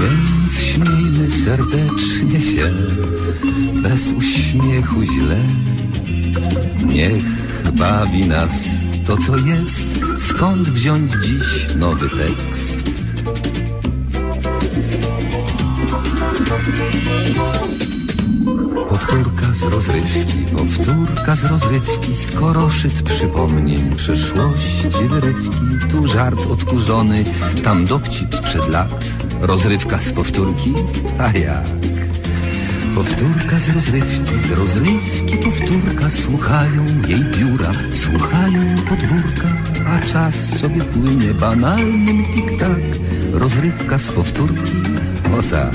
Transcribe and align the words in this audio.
Więc 0.00 0.60
śmiejmy 0.60 1.30
serdecznie 1.30 2.40
się 2.40 2.72
Bez 3.82 4.12
uśmiechu 4.12 5.02
źle. 5.02 5.38
Niech 6.86 7.24
bawi 7.72 8.26
nas 8.26 8.64
to 9.06 9.16
co 9.16 9.36
jest. 9.36 9.86
Skąd 10.18 10.68
wziąć 10.68 11.12
dziś 11.12 11.74
nowy 11.74 12.08
tekst 12.08 12.88
Powtórka 18.88 19.46
z 19.52 19.62
rozrywki, 19.62 20.38
powtórka 20.56 21.36
z 21.36 21.44
rozrywki, 21.44 22.16
skoro 22.16 22.70
szyt 22.70 23.02
przypomnień 23.02 23.96
przeszłości 23.96 25.08
wyrywki. 25.08 25.88
Tu 25.90 26.08
żart 26.08 26.46
odkurzony, 26.50 27.24
tam 27.64 27.84
dowcip 27.84 28.34
sprzed 28.34 28.68
lat, 28.68 29.04
rozrywka 29.40 29.98
z 29.98 30.12
powtórki, 30.12 30.74
a 31.18 31.38
jak? 31.38 31.66
Powtórka 32.94 33.60
z 33.60 33.68
rozrywki, 33.68 34.38
z 34.38 34.50
rozrywki 34.50 35.36
powtórka, 35.36 36.10
słuchają 36.10 36.84
jej 37.08 37.24
biura, 37.24 37.72
słuchają 37.92 38.74
podwórka, 38.88 39.48
a 39.86 40.00
czas 40.06 40.34
sobie 40.58 40.82
płynie 40.82 41.34
banalnym 41.34 42.24
tik-tak, 42.24 42.80
rozrywka 43.32 43.98
z 43.98 44.10
powtórki, 44.12 44.76
o 45.38 45.42
tak. 45.42 45.74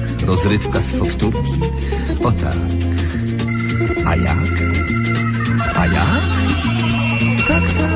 Rozrywka 0.25 0.79
z 0.83 0.99
powtórki, 0.99 1.59
o 2.23 2.31
tak 2.31 2.55
A 4.05 4.15
jak? 4.15 4.37
A 5.75 5.85
jak? 5.85 6.21
Tak, 7.47 7.63
tak 7.63 7.91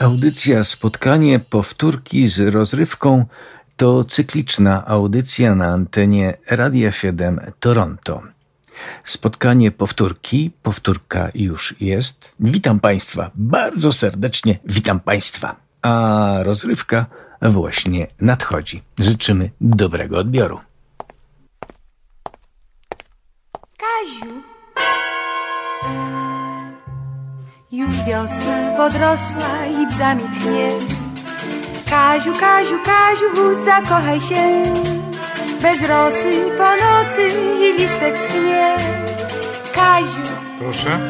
Audycja 0.00 0.64
Spotkanie 0.64 1.38
Powtórki 1.38 2.28
z 2.28 2.54
rozrywką 2.54 3.24
to 3.76 4.04
cykliczna 4.04 4.86
audycja 4.86 5.54
na 5.54 5.66
antenie 5.66 6.36
Radia 6.50 6.92
7 6.92 7.40
Toronto. 7.60 8.22
Spotkanie 9.04 9.70
powtórki, 9.70 10.50
powtórka 10.62 11.28
już 11.34 11.74
jest. 11.80 12.32
Witam 12.40 12.80
Państwa, 12.80 13.30
bardzo 13.34 13.92
serdecznie 13.92 14.58
witam 14.64 15.00
Państwa. 15.00 15.56
A 15.82 16.38
rozrywka 16.42 17.06
właśnie 17.42 18.06
nadchodzi. 18.20 18.82
Życzymy 18.98 19.50
dobrego 19.60 20.18
odbioru. 20.18 20.60
Kaziu. 23.78 24.32
Już 27.72 27.90
wiosna 28.06 28.72
podrosła 28.76 29.66
i 29.82 29.86
bzami 29.86 30.24
tchnie. 30.24 30.68
Kaziu, 31.90 32.32
Kaziu, 32.40 32.78
Kaziu, 32.84 33.64
zakochaj 33.64 34.20
się. 34.20 34.62
Bez 35.62 35.88
rosy 35.88 36.50
po 36.58 36.70
nocy 36.84 37.28
i 37.60 37.78
listek 37.80 38.18
schnie. 38.18 38.76
Kaziu, 39.74 40.22
Proszę? 40.58 41.00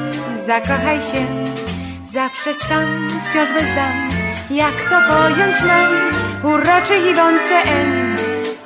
zakochaj 0.46 1.02
się. 1.02 1.26
Zawsze 2.12 2.54
sam, 2.54 3.08
wciąż 3.28 3.52
bez 3.52 3.74
dam. 3.74 4.08
Jak 4.50 4.74
to 4.90 5.14
pojąć 5.14 5.62
mam? 5.62 6.17
Uroczej 6.42 7.10
Iwonce 7.10 7.62
N. 7.80 8.16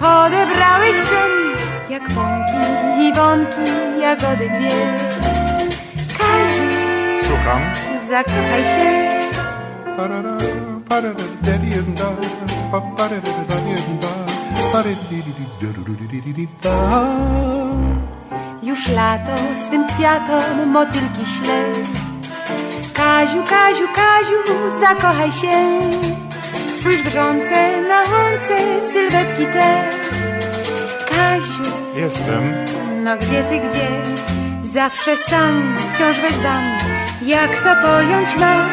Odebrałeś 0.01 0.97
sen, 0.97 1.33
jak 1.91 2.03
pąki, 2.03 2.63
Iwonki, 3.09 4.01
jagody 4.01 4.49
dwie. 4.49 4.71
Kaziu, 6.19 6.69
Słucham. 7.23 7.63
zakochaj 8.09 8.65
się. 8.65 9.11
Parara, 9.97 10.37
parara, 10.89 11.15
parara. 11.49 12.23
Już 18.63 18.89
lato 18.89 19.33
swym 19.67 19.87
kwiatom 19.87 20.69
motylki 20.69 21.27
śle. 21.27 21.63
Kaziu, 22.95 23.43
Kaziu, 23.43 23.87
Kaziu, 23.95 24.37
zakochaj 24.81 25.33
się. 25.33 25.79
Spójrz 26.83 27.03
drżące 27.03 27.81
na 27.89 27.99
łące 27.99 28.83
sylwetki 28.93 29.47
te. 29.47 29.85
Kaziu, 31.09 31.73
Jestem. 31.95 32.55
no 33.05 33.17
gdzie 33.17 33.45
ty, 33.45 33.59
gdzie? 33.59 33.89
Zawsze 34.63 35.17
sam, 35.17 35.77
wciąż 35.95 36.21
bez 36.21 36.43
dam. 36.43 36.63
Jak 37.27 37.51
to 37.61 37.87
pojąć 37.87 38.37
mam? 38.37 38.69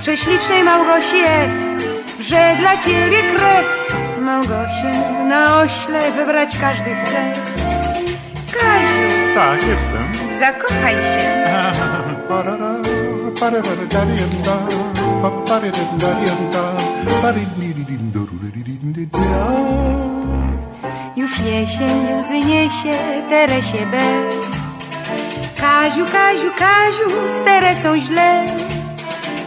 Prześlicznej 0.00 0.62
Małgosi 0.62 1.16
F. 1.26 1.50
Że 2.20 2.56
dla 2.60 2.76
ciebie 2.76 3.22
krew. 3.36 3.94
Małgosię 4.20 4.92
na 5.28 5.60
ośle 5.60 6.12
wybrać 6.12 6.58
każdy 6.60 6.94
chce. 6.94 7.32
Kaziu, 8.52 9.34
Tak, 9.34 9.62
jestem. 9.68 10.08
zakochaj 10.40 10.94
się. 10.94 11.48
Już 21.16 21.38
jesień 21.40 22.06
łzy 22.20 22.38
niesie 22.46 22.92
Teresie 23.30 23.86
B. 23.90 23.98
Kaziu, 25.60 26.04
Kaziu, 26.04 26.50
Kaziu, 26.58 27.08
z 27.40 27.44
Teresą 27.44 28.00
źle. 28.00 28.44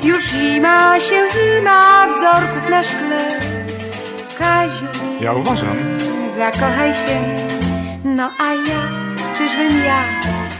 Już 0.03 0.23
zima 0.29 0.99
się 0.99 1.15
ima 1.59 2.07
wzorków 2.07 2.69
na 2.69 2.83
szkle. 2.83 3.27
Kaziu, 4.39 4.85
Ja 5.21 5.33
uważam. 5.33 5.77
zakochaj 6.37 6.93
się. 6.93 7.17
No 8.03 8.29
a 8.39 8.53
ja, 8.53 8.81
czyżbym 9.37 9.83
ja 9.85 10.03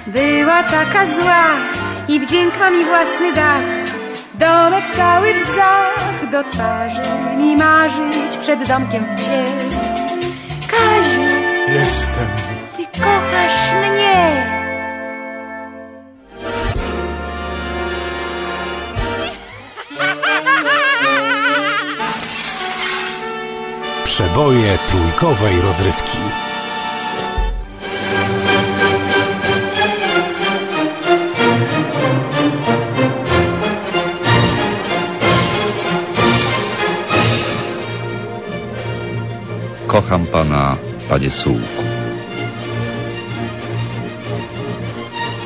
była 0.07 0.63
taka 0.63 1.05
zła 1.05 1.45
i 2.07 2.19
wdzięk 2.19 2.59
ma 2.59 2.69
mi 2.69 2.85
własny 2.85 3.33
dach. 3.33 3.81
Domek 4.41 4.95
cały 4.95 5.33
w 5.33 5.43
bzach, 5.51 6.29
do 6.31 6.43
twarzy 6.43 7.01
mi 7.38 7.55
marzyć 7.55 8.38
przed 8.41 8.67
domkiem 8.67 9.05
w 9.05 9.15
bzie. 9.15 9.43
Kaziu, 10.67 11.21
Jestem. 11.67 12.27
ty 12.77 12.99
kochasz 12.99 13.71
mnie. 13.71 14.51
Przeboje 24.05 24.77
trójkowej 24.89 25.61
rozrywki. 25.61 26.17
kocham 40.12 40.28
pana, 40.28 40.78
panie 41.10 41.31
Sułku. 41.31 41.84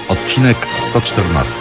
Odcinek 0.10 0.58
114. 0.78 1.60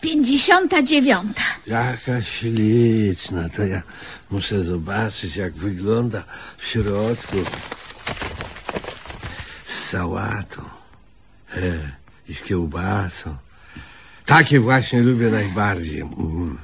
Pięćdziesiąta 0.00 0.82
dziewiąta. 0.82 1.42
Jakaś 1.66 2.42
liczna, 2.42 3.48
to 3.48 3.64
ja 3.64 3.82
muszę 4.34 4.60
zobaczyć, 4.60 5.36
jak 5.36 5.52
wygląda 5.52 6.24
w 6.58 6.66
środku. 6.66 7.36
Z 9.64 9.74
sałatą 9.90 10.62
i 12.28 12.34
z 12.34 12.42
kiełbasą. 12.42 13.36
Takie 14.26 14.60
właśnie 14.60 15.02
lubię 15.02 15.30
najbardziej. 15.30 16.00
Mm, 16.00 16.58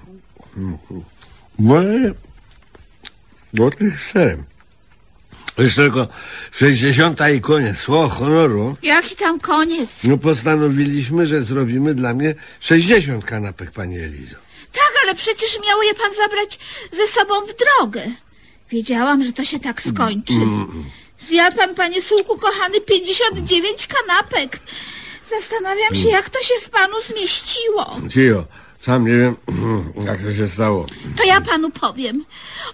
mm. 0.57 0.79
Może 1.59 2.15
do 3.55 3.71
tych 3.71 4.01
serem. 4.03 4.45
Jeszcze 5.59 5.83
tylko 5.83 6.09
60 6.51 7.21
i 7.37 7.41
koniec, 7.41 7.79
słowo 7.79 8.09
honoru. 8.09 8.77
Jaki 8.83 9.17
tam 9.17 9.41
koniec? 9.41 9.89
No 10.05 10.19
postanowiliśmy, 10.19 11.27
że 11.27 11.43
zrobimy 11.43 11.95
dla 11.95 12.15
mnie 12.15 12.35
60 12.61 13.25
kanapek, 13.25 13.71
pani 13.71 13.99
Elizo. 13.99 14.50
Tak, 14.73 14.93
ale 15.05 15.15
przecież 15.15 15.59
miał 15.69 15.83
je 15.83 15.95
pan 15.95 16.15
zabrać 16.15 16.59
ze 16.93 17.07
sobą 17.07 17.35
w 17.47 17.55
drogę. 17.57 18.03
Wiedziałam, 18.71 19.25
że 19.25 19.33
to 19.33 19.45
się 19.45 19.61
tak 19.61 19.83
skończy. 19.83 20.35
Zjadł 21.21 21.57
pan, 21.57 21.75
panie 21.75 22.03
Sułku, 22.03 22.39
kochany, 22.39 22.81
59 22.81 23.87
kanapek. 23.87 24.59
Zastanawiam 25.31 25.95
się, 25.95 26.09
jak 26.09 26.31
to 26.31 26.43
się 26.43 26.55
w 26.63 26.71
panu 26.71 26.95
zmieściło. 27.07 27.97
Cio, 28.11 28.45
sam 28.81 29.07
nie 29.07 29.17
wiem, 29.19 29.37
jak 30.09 30.23
to 30.23 30.35
się 30.35 30.49
stało. 30.49 30.87
To 31.17 31.25
ja 31.25 31.41
panu 31.41 31.71
powiem. 31.71 32.25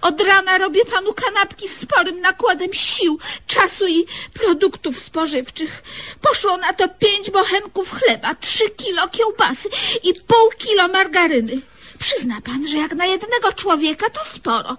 Od 0.01 0.21
rana 0.21 0.57
robię 0.57 0.85
panu 0.85 1.13
kanapki 1.13 1.67
z 1.69 1.79
sporym 1.81 2.21
nakładem 2.21 2.73
sił, 2.73 3.19
czasu 3.47 3.87
i 3.87 4.05
produktów 4.33 4.99
spożywczych. 4.99 5.83
Poszło 6.21 6.57
na 6.57 6.73
to 6.73 6.87
pięć 6.89 7.31
bochenków 7.31 7.91
chleba, 7.91 8.35
trzy 8.35 8.69
kilo 8.69 9.07
kiełbasy 9.07 9.69
i 10.03 10.13
pół 10.13 10.49
kilo 10.57 10.87
margaryny. 10.87 11.61
Przyzna 11.99 12.41
pan, 12.41 12.67
że 12.67 12.77
jak 12.77 12.95
na 12.95 13.05
jednego 13.05 13.53
człowieka 13.53 14.09
to 14.09 14.25
sporo. 14.25 14.77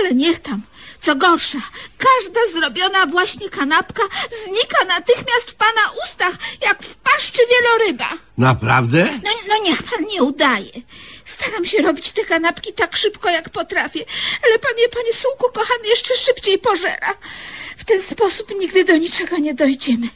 Ale 0.00 0.14
niech 0.14 0.38
tam. 0.38 0.62
Co 1.04 1.14
gorsza, 1.16 1.58
każda 1.98 2.40
zrobiona 2.52 3.06
właśnie 3.06 3.50
kanapka 3.50 4.02
znika 4.44 4.84
natychmiast 4.84 5.50
w 5.50 5.54
pana 5.54 5.80
ustach, 6.04 6.34
jak 6.60 6.82
w 6.82 6.94
paszczy 6.94 7.42
wieloryba. 7.50 8.08
Naprawdę? 8.38 9.08
No, 9.24 9.30
no 9.48 9.64
niech 9.64 9.82
pan 9.82 10.04
nie 10.04 10.22
udaje. 10.22 10.72
Staram 11.24 11.64
się 11.66 11.82
robić 11.82 12.12
te 12.12 12.24
kanapki 12.24 12.72
tak 12.72 12.96
szybko, 12.96 13.30
jak 13.30 13.48
potrafię, 13.48 14.04
ale 14.44 14.58
pan 14.58 14.78
je, 14.78 14.88
panie 14.88 15.12
Sułku, 15.12 15.52
kochany, 15.52 15.88
jeszcze 15.88 16.14
szybciej 16.14 16.58
pożera. 16.58 17.14
W 17.76 17.84
ten 17.84 18.02
sposób 18.02 18.52
nigdy 18.58 18.84
do 18.84 18.96
niczego 18.96 19.38
nie 19.38 19.54
dojdziemy. 19.54 20.08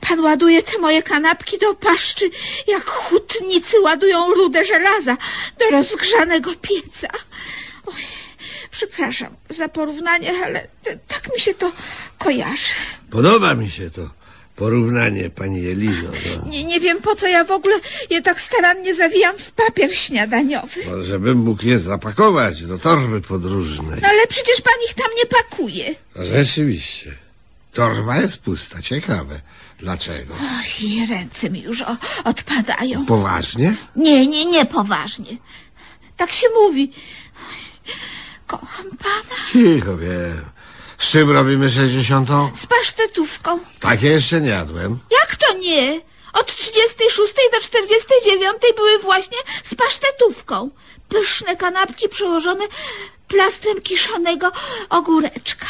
Pan 0.00 0.20
ładuje 0.20 0.62
te 0.62 0.78
moje 0.78 1.02
kanapki 1.02 1.58
do 1.58 1.74
paszczy, 1.74 2.30
jak 2.66 2.90
hutnicy 2.90 3.80
ładują 3.80 4.34
rudę 4.34 4.64
żelaza 4.64 5.16
do 5.58 5.70
rozgrzanego 5.70 6.50
pieca. 6.62 7.08
Oj, 7.86 8.23
przepraszam 8.74 9.36
za 9.50 9.68
porównanie, 9.68 10.32
ale 10.44 10.66
tak 11.08 11.34
mi 11.34 11.40
się 11.40 11.54
to 11.54 11.72
kojarzy. 12.18 12.74
Podoba 13.10 13.54
mi 13.54 13.70
się 13.70 13.90
to 13.90 14.10
porównanie, 14.56 15.30
pani 15.30 15.68
Elizo. 15.68 16.08
No. 16.36 16.50
Nie, 16.50 16.64
nie 16.64 16.80
wiem, 16.80 17.00
po 17.02 17.16
co 17.16 17.26
ja 17.26 17.44
w 17.44 17.50
ogóle 17.50 17.76
je 18.10 18.22
tak 18.22 18.40
starannie 18.40 18.94
zawijam 18.94 19.38
w 19.38 19.50
papier 19.52 19.96
śniadaniowy. 19.96 20.80
Żebym 21.02 21.38
mógł 21.38 21.66
je 21.66 21.80
zapakować 21.80 22.62
do 22.62 22.78
torby 22.78 23.20
podróżnej. 23.20 24.00
No 24.02 24.08
ale 24.08 24.26
przecież 24.26 24.60
pan 24.60 24.74
ich 24.88 24.94
tam 24.94 25.08
nie 25.18 25.26
pakuje. 25.26 25.94
No, 26.16 26.24
rzeczywiście. 26.24 27.14
Torba 27.72 28.16
jest 28.16 28.36
pusta. 28.38 28.82
Ciekawe. 28.82 29.40
Dlaczego? 29.78 30.34
Oj, 30.40 31.06
ręce 31.06 31.50
mi 31.50 31.62
już 31.62 31.82
o, 31.82 31.96
odpadają. 32.24 33.06
Poważnie? 33.06 33.74
Nie, 33.96 34.26
nie, 34.26 34.44
nie 34.44 34.66
poważnie. 34.66 35.36
Tak 36.16 36.32
się 36.32 36.46
mówi. 36.62 36.92
Kocham 38.46 38.86
pana. 38.98 39.36
Cicho, 39.52 39.96
wiem. 39.96 40.44
Z 40.98 41.10
czym 41.10 41.30
robimy 41.30 41.70
60? 41.70 42.28
Z 42.62 42.66
pasztetówką. 42.66 43.58
Takie 43.80 44.06
jeszcze 44.06 44.40
nie 44.40 44.48
jadłem. 44.50 44.98
Jak 45.20 45.36
to 45.36 45.58
nie? 45.58 46.00
Od 46.32 46.56
36 46.56 47.34
do 47.52 47.60
49 47.60 48.56
były 48.76 48.98
właśnie 48.98 49.38
z 49.64 49.74
pasztetówką. 49.74 50.70
Pyszne 51.08 51.56
kanapki 51.56 52.08
przyłożone 52.08 52.64
plastrem 53.28 53.80
kiszonego 53.82 54.52
ogóreczka. 54.90 55.66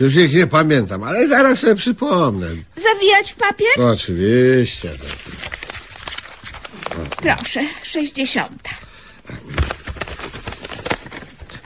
Już 0.00 0.14
ich 0.16 0.34
nie 0.34 0.46
pamiętam, 0.46 1.02
ale 1.02 1.28
zaraz 1.28 1.58
sobie 1.58 1.74
przypomnę. 1.74 2.46
Zawijać 2.76 3.32
w 3.32 3.34
papier? 3.34 3.68
No, 3.78 3.90
oczywiście. 3.90 4.92
Proszę, 7.16 7.60
60. 7.82 8.52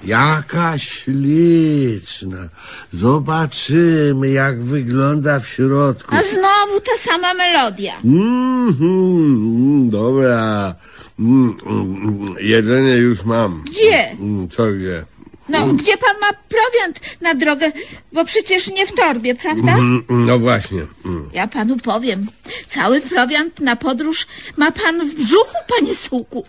Jaka 0.04 0.78
śliczna. 0.78 2.48
Zobaczymy, 2.90 4.30
jak 4.30 4.62
wygląda 4.62 5.40
w 5.40 5.48
środku. 5.48 6.14
A 6.16 6.22
znowu 6.22 6.80
ta 6.80 7.10
sama 7.10 7.34
melodia. 7.34 7.94
Mhm, 8.04 9.90
dobra. 9.90 10.74
Mm, 11.18 11.56
mm, 11.66 12.34
jedzenie 12.40 12.96
już 12.96 13.24
mam. 13.24 13.64
Gdzie? 13.70 14.10
Mm, 14.10 14.48
Co 14.48 14.66
gdzie? 14.72 15.04
No, 15.48 15.66
gdzie 15.66 15.96
pan 15.96 16.16
ma 16.20 16.28
prowiant 16.48 17.00
na 17.20 17.34
drogę? 17.34 17.72
Bo 18.12 18.24
przecież 18.24 18.70
nie 18.70 18.86
w 18.86 18.92
torbie, 18.92 19.34
prawda? 19.34 19.72
Mm, 19.72 20.04
No 20.08 20.38
właśnie. 20.38 20.82
Mm. 21.04 21.30
Ja 21.32 21.46
panu 21.48 21.76
powiem. 21.76 22.26
Cały 22.68 23.00
prowiant 23.00 23.60
na 23.60 23.76
podróż 23.76 24.26
ma 24.56 24.70
pan 24.70 25.08
w 25.10 25.14
brzuchu, 25.14 25.54
panie 25.78 25.94
Sułku. 25.94 26.44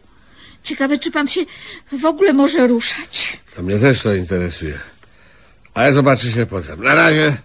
Ciekawe, 0.64 0.98
czy 0.98 1.12
pan 1.12 1.28
się 1.28 1.42
w 2.02 2.06
ogóle 2.06 2.34
może 2.34 2.68
ruszać. 2.68 3.38
To 3.56 3.64
mnie 3.64 3.80
też 3.80 4.02
to 4.02 4.14
interesuje. 4.14 4.80
Ale 5.74 5.94
zobaczy 5.94 6.32
się 6.32 6.46
potem. 6.46 6.84
Na 6.84 6.96
razie 6.96 7.38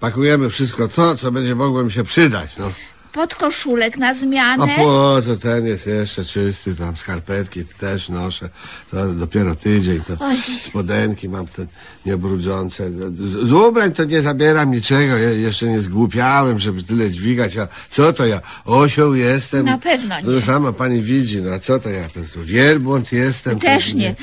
pakujemy 0.00 0.50
wszystko 0.50 0.88
to, 0.88 1.16
co 1.16 1.32
będzie 1.32 1.54
mogło 1.54 1.84
mi 1.84 1.92
się 1.92 2.04
przydać. 2.04 2.56
No. 2.58 2.72
Podkoszulek 3.12 3.98
na 3.98 4.08
A 4.08 4.14
zmianę. 4.14 4.74
po 4.76 5.18
co 5.26 5.36
ten 5.36 5.66
jest 5.66 5.86
jeszcze 5.86 6.24
czysty, 6.24 6.74
tam 6.74 6.96
skarpetki 6.96 7.64
też 7.64 8.08
noszę. 8.08 8.48
To 8.90 9.08
dopiero 9.08 9.54
tydzień, 9.56 10.00
to 10.00 10.16
Oj. 10.20 10.36
spodenki 10.68 11.28
mam 11.28 11.46
te 11.46 11.66
niebrudzące. 12.06 12.90
Z, 12.90 13.48
z 13.48 13.52
ubrań 13.52 13.92
to 13.92 14.04
nie 14.04 14.22
zabieram 14.22 14.70
niczego, 14.70 15.18
ja 15.18 15.30
jeszcze 15.30 15.66
nie 15.66 15.80
zgłupiałem, 15.80 16.58
żeby 16.58 16.82
tyle 16.82 17.10
dźwigać. 17.10 17.56
A 17.56 17.68
co 17.88 18.12
to 18.12 18.26
ja, 18.26 18.40
osioł 18.64 19.14
jestem? 19.14 19.66
Na 19.66 19.78
pewno 19.78 20.20
nie. 20.20 20.24
To 20.24 20.40
sama 20.42 20.72
pani 20.72 21.02
widzi, 21.02 21.42
no 21.42 21.50
a 21.50 21.58
co 21.58 21.78
to 21.78 21.88
ja, 21.88 22.08
to, 22.08 22.20
to 22.34 22.44
wielbłąd 22.44 23.12
jestem? 23.12 23.58
Też 23.60 23.90
To- 23.90 23.96
nie. 23.96 24.14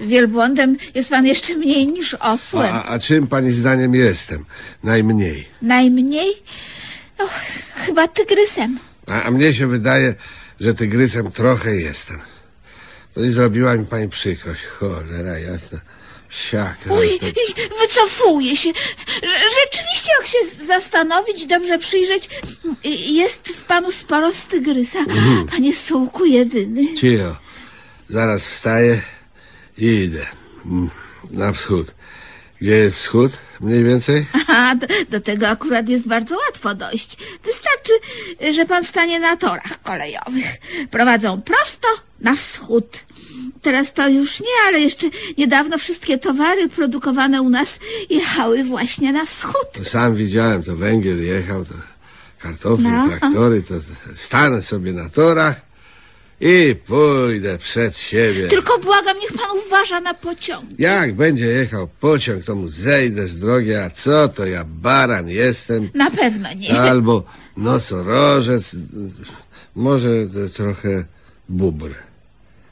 Wielbłądem 0.00 0.76
jest 0.94 1.10
pan 1.10 1.26
jeszcze 1.26 1.54
mniej 1.54 1.86
niż 1.86 2.14
osłem. 2.14 2.74
A, 2.74 2.84
a 2.84 2.98
czym 2.98 3.26
pani 3.26 3.52
zdaniem 3.52 3.94
jestem? 3.94 4.44
Najmniej. 4.82 5.48
Najmniej? 5.62 6.32
Och, 7.18 7.30
chyba 7.74 8.08
tygrysem. 8.08 8.78
A, 9.06 9.22
a 9.22 9.30
mnie 9.30 9.54
się 9.54 9.66
wydaje, 9.66 10.14
że 10.60 10.74
tygrysem 10.74 11.32
trochę 11.32 11.76
jestem. 11.76 12.20
No 13.16 13.24
i 13.24 13.30
zrobiła 13.30 13.74
mi 13.74 13.86
pani 13.86 14.08
przykrość. 14.08 14.64
Cholera 14.66 15.38
jasna. 15.38 15.80
Siak. 16.28 16.76
Uj, 16.90 17.18
to- 17.20 17.26
i 17.28 17.68
wycofuje 17.88 18.56
się. 18.56 18.70
Rzeczywiście, 19.62 20.10
jak 20.18 20.26
się 20.26 20.66
zastanowić, 20.66 21.46
dobrze 21.46 21.78
przyjrzeć, 21.78 22.28
jest 23.06 23.48
w 23.48 23.62
panu 23.64 23.92
sporo 23.92 24.32
z 24.32 24.46
tygrysa. 24.46 24.98
Panie 25.50 25.74
Sułku 25.76 26.24
jedyny. 26.24 26.94
Cicho. 26.94 27.36
Zaraz 28.08 28.44
wstaję 28.44 29.02
i 29.78 29.86
idę. 29.86 30.26
Mm, 30.64 30.90
Na 31.30 31.52
wschód. 31.52 31.94
Gdzie 32.60 32.90
wschód? 32.90 33.32
Mniej 33.60 33.84
więcej? 33.84 34.26
A, 34.48 34.74
do, 34.74 34.86
do 35.10 35.20
tego 35.20 35.48
akurat 35.48 35.88
jest 35.88 36.06
bardzo 36.08 36.36
łatwo 36.46 36.74
dojść. 36.74 37.16
Wystarczy, 37.44 37.92
że 38.52 38.64
pan 38.66 38.84
stanie 38.84 39.20
na 39.20 39.36
torach 39.36 39.82
kolejowych. 39.82 40.46
Prowadzą 40.90 41.42
prosto 41.42 41.88
na 42.20 42.36
wschód. 42.36 42.98
Teraz 43.62 43.92
to 43.92 44.08
już 44.08 44.40
nie, 44.40 44.46
ale 44.68 44.80
jeszcze 44.80 45.06
niedawno 45.38 45.78
wszystkie 45.78 46.18
towary 46.18 46.68
produkowane 46.68 47.42
u 47.42 47.48
nas 47.48 47.78
jechały 48.10 48.64
właśnie 48.64 49.12
na 49.12 49.26
wschód. 49.26 49.66
To 49.72 49.84
sam 49.84 50.14
widziałem, 50.16 50.62
to 50.62 50.76
węgiel 50.76 51.24
jechał, 51.24 51.64
to 51.64 51.74
kartofle, 52.38 52.90
No. 52.90 53.08
traktory, 53.08 53.62
to 53.62 53.74
stanę 54.16 54.62
sobie 54.62 54.92
na 54.92 55.08
torach 55.08 55.60
i 56.40 56.76
pójdę 56.86 57.58
przed 57.58 57.96
siebie. 57.98 58.48
Tylko 58.48 58.78
błagam, 58.78 59.18
niech 59.18 59.32
pan 59.32 59.58
uważa 59.66 60.00
na 60.00 60.14
pociągi. 60.14 60.74
Jak 60.78 61.14
będzie 61.14 61.44
jechał 61.46 61.88
pociąg, 62.00 62.44
to 62.44 62.54
mu 62.54 62.68
zejdę 62.68 63.28
z 63.28 63.38
drogi, 63.38 63.74
a 63.74 63.90
co 63.90 64.28
to 64.28 64.46
ja 64.46 64.64
baran 64.64 65.28
jestem, 65.28 65.90
Na 65.94 66.10
pewno 66.10 66.48
nie. 66.54 66.80
albo 66.80 67.24
nosorożec, 67.56 68.76
może 69.76 70.08
trochę 70.54 71.04
bubr, 71.48 71.94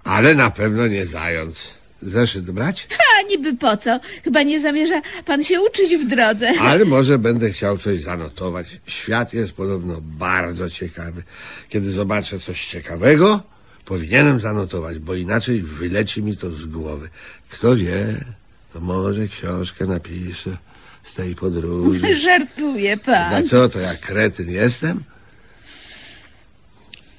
ale 0.05 0.35
na 0.35 0.51
pewno 0.51 0.87
nie 0.87 1.07
zając. 1.07 1.57
Zeszyt 2.03 2.51
brać? 2.51 2.89
A 3.19 3.29
niby 3.29 3.57
po 3.57 3.77
co? 3.77 4.01
Chyba 4.25 4.43
nie 4.43 4.61
zamierza 4.61 5.03
pan 5.25 5.45
się 5.45 5.61
uczyć 5.61 5.97
w 5.97 6.09
drodze. 6.09 6.53
Ale 6.61 6.85
może 6.85 7.19
będę 7.19 7.51
chciał 7.51 7.79
coś 7.79 8.03
zanotować. 8.03 8.81
Świat 8.87 9.35
jest 9.35 9.53
podobno 9.53 9.99
bardzo 10.01 10.71
ciekawy. 10.71 11.23
Kiedy 11.69 11.91
zobaczę 11.91 12.39
coś 12.39 12.67
ciekawego, 12.67 13.43
Powinienem 13.85 14.41
zanotować, 14.41 14.99
bo 14.99 15.15
inaczej 15.15 15.63
wyleci 15.63 16.23
mi 16.23 16.37
to 16.37 16.51
z 16.51 16.67
głowy. 16.67 17.09
Kto 17.51 17.77
wie, 17.77 18.25
to 18.73 18.81
może 18.81 19.29
książkę 19.29 19.87
napiszę 19.87 20.57
z 21.03 21.15
tej 21.15 21.35
podróży. 21.35 22.17
Żartuje 22.25 22.93
A 22.93 22.97
pan. 22.97 23.49
co, 23.49 23.69
to 23.69 23.79
jak 23.79 24.01
kretyn 24.01 24.51
jestem? 24.51 25.05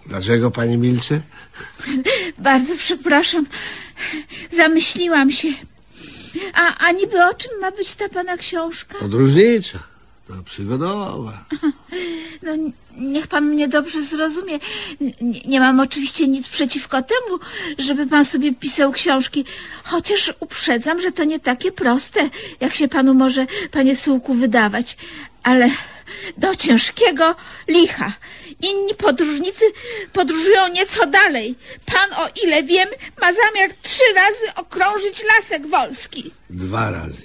Dlaczego 0.06 0.52
pani 0.52 0.78
milczy? 0.78 1.22
Bardzo 2.38 2.78
przepraszam. 2.78 3.48
Zamyśliłam 4.58 5.32
się. 5.32 5.48
A, 6.54 6.78
a 6.78 6.92
niby 6.92 7.26
o 7.26 7.34
czym 7.34 7.52
ma 7.62 7.72
być 7.72 7.96
ta 7.96 8.10
pana 8.10 8.38
książka? 8.38 8.98
Podróżnicza. 9.00 9.80
To 10.28 10.34
przygodowa. 10.46 11.46
No, 12.42 12.52
niech 12.98 13.28
pan 13.28 13.46
mnie 13.46 13.68
dobrze 13.68 14.02
zrozumie. 14.04 14.60
N- 15.02 15.14
Nie 15.46 15.60
mam 15.60 15.80
oczywiście 15.80 16.28
nic 16.28 16.48
przeciwko 16.48 17.02
temu, 17.02 17.40
żeby 17.78 18.08
pan 18.08 18.26
sobie 18.26 18.54
pisał 18.54 18.92
książki, 18.92 19.46
chociaż 19.84 20.34
uprzedzam, 20.40 21.02
że 21.02 21.12
to 21.12 21.24
nie 21.24 21.40
takie 21.40 21.72
proste, 21.72 22.30
jak 22.60 22.76
się 22.76 22.88
panu 22.88 23.14
może, 23.14 23.48
panie 23.72 23.96
Sułku, 23.96 24.34
wydawać. 24.34 24.98
Ale 25.44 25.70
do 26.38 26.56
ciężkiego 26.56 27.36
licha. 27.68 28.14
Inni 28.62 28.96
podróżnicy 28.96 29.66
podróżują 30.14 30.68
nieco 30.68 31.06
dalej. 31.06 31.56
Pan, 31.86 32.26
o 32.26 32.30
ile 32.46 32.64
wiem, 32.64 32.90
ma 33.22 33.28
zamiar 33.28 33.74
trzy 33.82 34.04
razy 34.16 34.54
okrążyć 34.56 35.24
Lasek 35.24 35.68
Wolski. 35.68 36.32
Dwa 36.50 36.92
razy. 36.92 37.22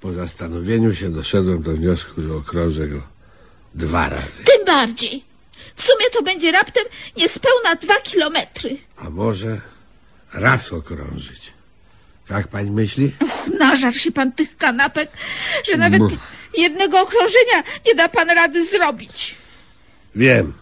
Po 0.00 0.12
zastanowieniu 0.12 0.94
się 0.94 1.10
doszedłem 1.10 1.62
do 1.62 1.72
wniosku, 1.72 2.22
że 2.22 2.34
okrążę 2.34 2.88
go 2.88 3.02
dwa 3.74 4.08
razy. 4.08 4.44
Tym 4.44 4.64
bardziej. 4.66 5.24
W 5.76 5.82
sumie 5.82 6.10
to 6.12 6.22
będzie 6.22 6.52
raptem 6.52 6.84
niespełna 7.16 7.74
dwa 7.74 8.00
kilometry. 8.00 8.76
A 8.96 9.10
może 9.10 9.60
raz 10.32 10.72
okrążyć. 10.72 11.52
Jak 12.30 12.48
pani 12.48 12.70
myśli? 12.70 13.12
Nażar 13.58 13.94
się 13.94 14.12
pan 14.12 14.32
tych 14.32 14.56
kanapek, 14.56 15.10
że 15.70 15.76
nawet 15.76 16.02
jednego 16.56 17.00
okrążenia 17.00 17.62
nie 17.86 17.94
da 17.94 18.08
pan 18.08 18.30
rady 18.30 18.66
zrobić. 18.66 19.36
Wiem. 20.14 20.52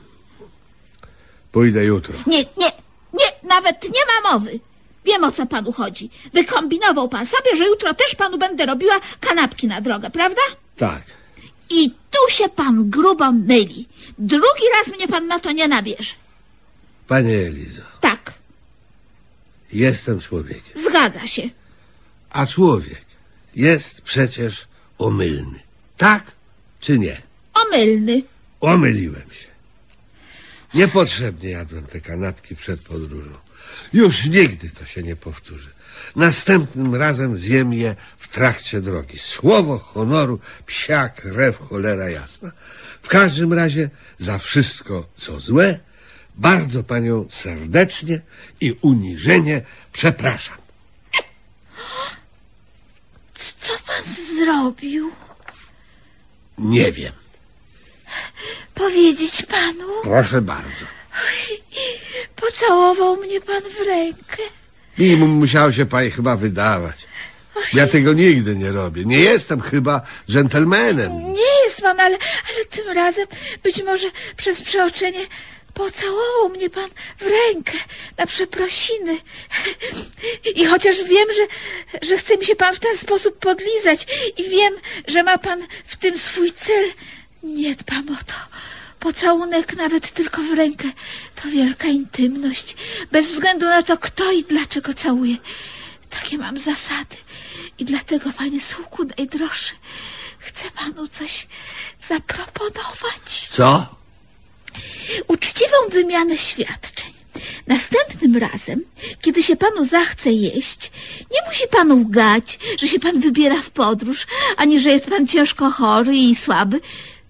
Pójdę 1.52 1.84
jutro. 1.84 2.14
Nie, 2.26 2.38
nie, 2.38 2.72
nie, 3.12 3.48
nawet 3.48 3.82
nie 3.84 4.00
ma 4.06 4.32
mowy. 4.32 4.60
Wiem 5.08 5.24
o 5.24 5.32
co 5.32 5.46
panu 5.46 5.72
chodzi. 5.72 6.10
Wykombinował 6.32 7.08
pan 7.08 7.26
sobie, 7.26 7.56
że 7.56 7.64
jutro 7.66 7.94
też 7.94 8.14
panu 8.14 8.38
będę 8.38 8.66
robiła 8.66 9.00
kanapki 9.20 9.66
na 9.66 9.80
drogę, 9.80 10.10
prawda? 10.10 10.42
Tak. 10.76 11.02
I 11.70 11.90
tu 11.90 12.32
się 12.34 12.48
pan 12.48 12.90
grubo 12.90 13.32
myli. 13.32 13.88
Drugi 14.18 14.62
raz 14.78 14.96
mnie 14.96 15.08
pan 15.08 15.26
na 15.26 15.40
to 15.40 15.52
nie 15.52 15.68
nabierze. 15.68 16.14
Panie 17.06 17.34
Elizo, 17.36 17.82
Tak, 18.00 18.32
jestem 19.72 20.20
człowiekiem. 20.20 20.82
zgadza 20.88 21.26
się. 21.26 21.42
A 22.30 22.46
człowiek 22.46 23.04
jest 23.56 24.00
przecież 24.00 24.66
omylny. 24.98 25.60
Tak 25.96 26.32
czy 26.80 26.98
nie? 26.98 27.22
Omylny. 27.66 28.22
Omyliłem 28.60 29.30
się. 29.32 29.48
Niepotrzebnie 30.74 31.50
jadłem 31.50 31.86
te 31.86 32.00
kanapki 32.00 32.56
przed 32.56 32.80
podróżą. 32.80 33.30
Już 33.92 34.24
nigdy 34.24 34.70
to 34.70 34.86
się 34.86 35.02
nie 35.02 35.16
powtórzy. 35.16 35.70
Następnym 36.16 36.94
razem 36.94 37.38
zjem 37.38 37.72
je 37.72 37.96
w 38.18 38.28
trakcie 38.28 38.80
drogi. 38.80 39.18
Słowo 39.18 39.78
honoru, 39.78 40.40
psia 40.66 41.08
krew, 41.08 41.58
cholera 41.58 42.10
jasna. 42.10 42.52
W 43.02 43.08
każdym 43.08 43.52
razie 43.52 43.90
za 44.18 44.38
wszystko, 44.38 45.08
co 45.16 45.40
złe, 45.40 45.78
bardzo 46.34 46.82
panią 46.82 47.26
serdecznie 47.30 48.20
i 48.60 48.76
uniżenie 48.80 49.62
przepraszam. 49.92 50.56
Co 53.58 53.72
pan 53.86 54.14
zrobił? 54.36 55.12
Nie 56.58 56.92
wiem. 56.92 57.12
Powiedzieć 58.74 59.42
panu? 59.42 59.88
Proszę 60.02 60.42
bardzo. 60.42 60.97
Pocałował 62.36 63.16
mnie 63.16 63.40
pan 63.40 63.62
w 63.62 63.86
rękę. 63.86 64.42
I 64.98 65.16
mu 65.16 65.26
musiało 65.26 65.72
się 65.72 65.86
pani 65.86 66.10
chyba 66.10 66.36
wydawać. 66.36 66.96
Ja 67.74 67.86
tego 67.86 68.12
nigdy 68.12 68.56
nie 68.56 68.70
robię. 68.70 69.04
Nie 69.04 69.18
jestem 69.18 69.60
chyba 69.60 70.00
dżentelmenem. 70.30 71.32
Nie 71.32 71.64
jest 71.64 71.80
pan, 71.80 72.00
ale, 72.00 72.18
ale 72.48 72.64
tym 72.64 72.88
razem 72.88 73.26
być 73.62 73.82
może 73.82 74.08
przez 74.36 74.62
przeoczenie 74.62 75.26
pocałował 75.74 76.48
mnie 76.48 76.70
pan 76.70 76.90
w 77.18 77.22
rękę 77.22 77.78
na 78.16 78.26
przeprosiny. 78.26 79.18
I 80.54 80.66
chociaż 80.66 80.96
wiem, 81.04 81.28
że, 81.36 81.46
że 82.08 82.18
chce 82.18 82.36
mi 82.36 82.44
się 82.44 82.56
pan 82.56 82.74
w 82.74 82.80
ten 82.80 82.96
sposób 82.96 83.38
podlizać 83.38 84.06
i 84.36 84.50
wiem, 84.50 84.74
że 85.08 85.22
ma 85.22 85.38
pan 85.38 85.66
w 85.86 85.96
tym 85.96 86.18
swój 86.18 86.52
cel, 86.52 86.90
nie 87.42 87.74
dbam 87.74 88.08
o 88.08 88.24
to. 88.26 88.34
Pocałunek 89.00 89.76
nawet 89.76 90.10
tylko 90.10 90.42
w 90.42 90.52
rękę 90.54 90.88
to 91.42 91.48
wielka 91.48 91.88
intymność, 91.88 92.76
bez 93.12 93.26
względu 93.30 93.66
na 93.66 93.82
to, 93.82 93.98
kto 93.98 94.32
i 94.32 94.44
dlaczego 94.44 94.94
całuje. 94.94 95.36
Takie 96.10 96.38
mam 96.38 96.58
zasady 96.58 97.16
i 97.78 97.84
dlatego, 97.84 98.30
panie 98.32 98.60
sługu 98.60 99.04
najdroższy, 99.18 99.74
chcę 100.38 100.70
panu 100.70 101.08
coś 101.08 101.46
zaproponować. 102.08 103.48
Co? 103.50 103.86
Uczciwą 105.28 105.76
wymianę 105.90 106.38
świadczeń. 106.38 107.12
Następnym 107.66 108.36
razem, 108.36 108.84
kiedy 109.20 109.42
się 109.42 109.56
panu 109.56 109.84
zachce 109.84 110.30
jeść, 110.30 110.90
nie 111.30 111.48
musi 111.48 111.68
pan 111.70 111.92
łgać, 111.92 112.58
że 112.78 112.88
się 112.88 113.00
pan 113.00 113.20
wybiera 113.20 113.62
w 113.62 113.70
podróż, 113.70 114.26
ani 114.56 114.80
że 114.80 114.90
jest 114.90 115.06
pan 115.06 115.26
ciężko 115.26 115.70
chory 115.70 116.16
i 116.16 116.36
słaby, 116.36 116.80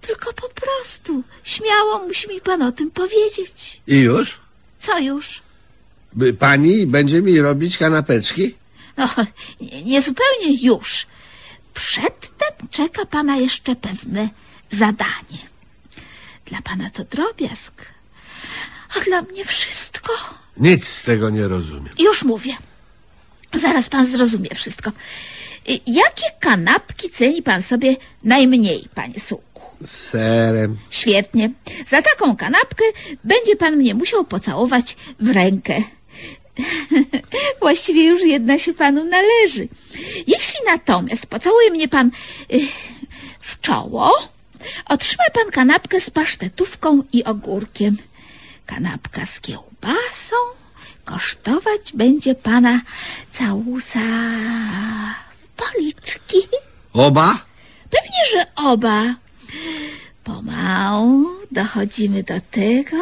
tylko 0.08 0.32
po 0.32 0.48
prostu 0.48 1.22
śmiało 1.44 1.98
musi 2.06 2.28
mi 2.28 2.40
pan 2.40 2.62
o 2.62 2.72
tym 2.72 2.90
powiedzieć. 2.90 3.80
I 3.86 3.96
już? 3.96 4.40
Co 4.78 4.98
już? 4.98 5.42
By 6.12 6.32
pani 6.32 6.86
będzie 6.86 7.22
mi 7.22 7.40
robić 7.40 7.78
kanapeczki? 7.78 8.54
No, 8.96 9.08
nie, 9.60 9.82
nie 9.82 10.02
zupełnie 10.02 10.54
już. 10.62 11.06
Przedtem 11.74 12.68
czeka 12.70 13.06
pana 13.06 13.36
jeszcze 13.36 13.76
pewne 13.76 14.28
zadanie. 14.70 15.42
Dla 16.46 16.62
pana 16.62 16.90
to 16.90 17.04
drobiazg, 17.04 17.92
a 18.96 19.00
dla 19.00 19.22
mnie 19.22 19.44
wszystko. 19.44 20.12
Nic 20.56 20.88
z 20.88 21.02
tego 21.02 21.30
nie 21.30 21.48
rozumiem. 21.48 21.94
Już 21.98 22.22
mówię. 22.22 22.56
Zaraz 23.54 23.88
pan 23.88 24.06
zrozumie 24.06 24.50
wszystko. 24.54 24.92
Jakie 25.86 26.30
kanapki 26.40 27.10
ceni 27.10 27.42
pan 27.42 27.62
sobie 27.62 27.96
najmniej, 28.24 28.88
panie 28.94 29.20
Sułku? 29.20 29.47
Z 29.84 29.90
serem. 29.90 30.76
Świetnie. 30.90 31.50
Za 31.90 32.02
taką 32.02 32.36
kanapkę 32.36 32.84
będzie 33.24 33.56
pan 33.56 33.76
mnie 33.76 33.94
musiał 33.94 34.24
pocałować 34.24 34.96
w 35.20 35.30
rękę. 35.30 35.82
Właściwie 37.60 38.04
już 38.04 38.22
jedna 38.24 38.58
się 38.58 38.74
panu 38.74 39.04
należy. 39.04 39.68
Jeśli 40.26 40.60
natomiast 40.66 41.26
pocałuje 41.26 41.70
mnie 41.70 41.88
pan 41.88 42.10
y, 42.52 42.60
w 43.40 43.60
czoło, 43.60 44.28
otrzyma 44.86 45.24
pan 45.34 45.52
kanapkę 45.52 46.00
z 46.00 46.10
pasztetówką 46.10 47.02
i 47.12 47.24
ogórkiem. 47.24 47.96
Kanapka 48.66 49.26
z 49.26 49.40
kiełbasą 49.40 50.36
kosztować 51.04 51.92
będzie 51.94 52.34
pana 52.34 52.80
całusa 53.32 54.00
w 55.42 55.62
policzki. 55.62 56.38
Oba? 56.92 57.38
Pewnie, 57.90 58.18
że 58.32 58.46
oba. 58.56 59.14
Pomału 60.24 61.26
dochodzimy 61.50 62.22
do 62.22 62.40
tego, 62.50 62.96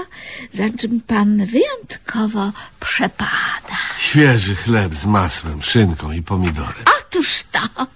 za 0.52 0.64
czym 0.78 1.00
pan 1.00 1.46
wyjątkowo 1.46 2.52
przepada. 2.80 3.76
Świeży 3.98 4.54
chleb 4.54 4.94
z 4.94 5.06
masłem, 5.06 5.62
szynką 5.62 6.12
i 6.12 6.22
pomidorem. 6.22 6.84
Otóż 7.00 7.42
to. 7.52 7.86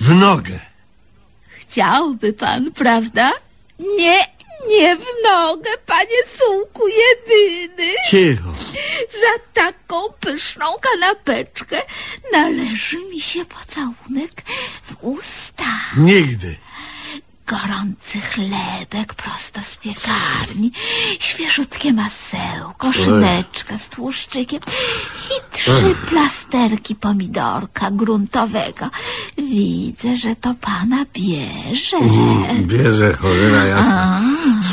W 0.00 0.14
nogę. 0.14 0.60
Chciałby 1.48 2.32
pan, 2.32 2.72
prawda? 2.72 3.32
Nie, 3.78 4.18
nie 4.68 4.96
w 4.96 5.04
nogę, 5.24 5.70
panie 5.86 6.22
sułku 6.38 6.82
jedyny. 6.88 7.92
Cicho. 8.10 8.54
Za 9.12 9.62
taką 9.62 10.12
pyszną 10.20 10.66
kanapeczkę 10.80 11.82
należy 12.32 12.98
mi 12.98 13.20
się 13.20 13.44
pocałunek 13.44 14.42
w 14.82 14.94
usta. 15.00 15.64
Nigdy. 15.96 16.56
Gorący 17.46 18.20
chlebek 18.20 19.14
prosto 19.14 19.60
z 19.62 19.76
piekarni, 19.76 20.72
świeżutkie 21.18 21.92
masełko, 21.92 22.92
szyneczka 22.92 23.78
z 23.78 23.88
tłuszczykiem 23.88 24.60
i 25.30 25.56
trzy 25.56 25.94
plasterki 26.08 26.94
pomidorka 26.94 27.90
gruntowego. 27.90 28.90
Widzę, 29.38 30.16
że 30.16 30.36
to 30.36 30.54
pana 30.60 31.04
bierze. 31.14 31.96
Bierze 32.60 33.12
cholera 33.12 33.64
jasna. 33.64 34.20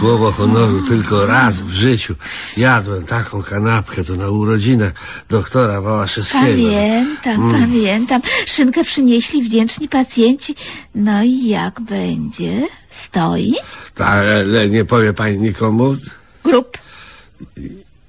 Słowo 0.03 0.31
honoru, 0.31 0.81
tylko 0.81 1.25
raz 1.25 1.55
w 1.55 1.69
życiu 1.69 2.15
jadłem 2.57 3.05
taką 3.05 3.43
kanapkę, 3.43 4.03
to 4.03 4.15
na 4.15 4.29
urodzinach 4.29 4.93
doktora 5.29 5.81
Wałaszewskiego. 5.81 6.45
Pamiętam, 6.45 7.51
pamiętam. 7.51 8.21
Szynkę 8.45 8.83
przynieśli 8.83 9.43
wdzięczni 9.43 9.89
pacjenci. 9.89 10.55
No 10.95 11.23
i 11.23 11.47
jak 11.47 11.81
będzie? 11.81 12.67
Stoi? 12.89 13.55
Ale 13.99 14.69
nie 14.69 14.85
powie 14.85 15.13
pani 15.13 15.37
nikomu 15.37 15.95
Grup. 16.43 16.77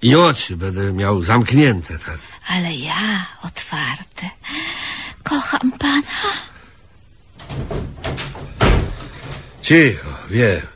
i 0.02 0.16
oczy 0.16 0.56
będę 0.56 0.92
miał 0.92 1.22
zamknięte. 1.22 1.98
Tak. 1.98 2.18
Ale 2.48 2.74
ja 2.76 3.26
otwarte. 3.42 4.30
Kocham 5.22 5.72
pana. 5.72 6.32
Cicho, 9.62 10.08
wiem. 10.30 10.74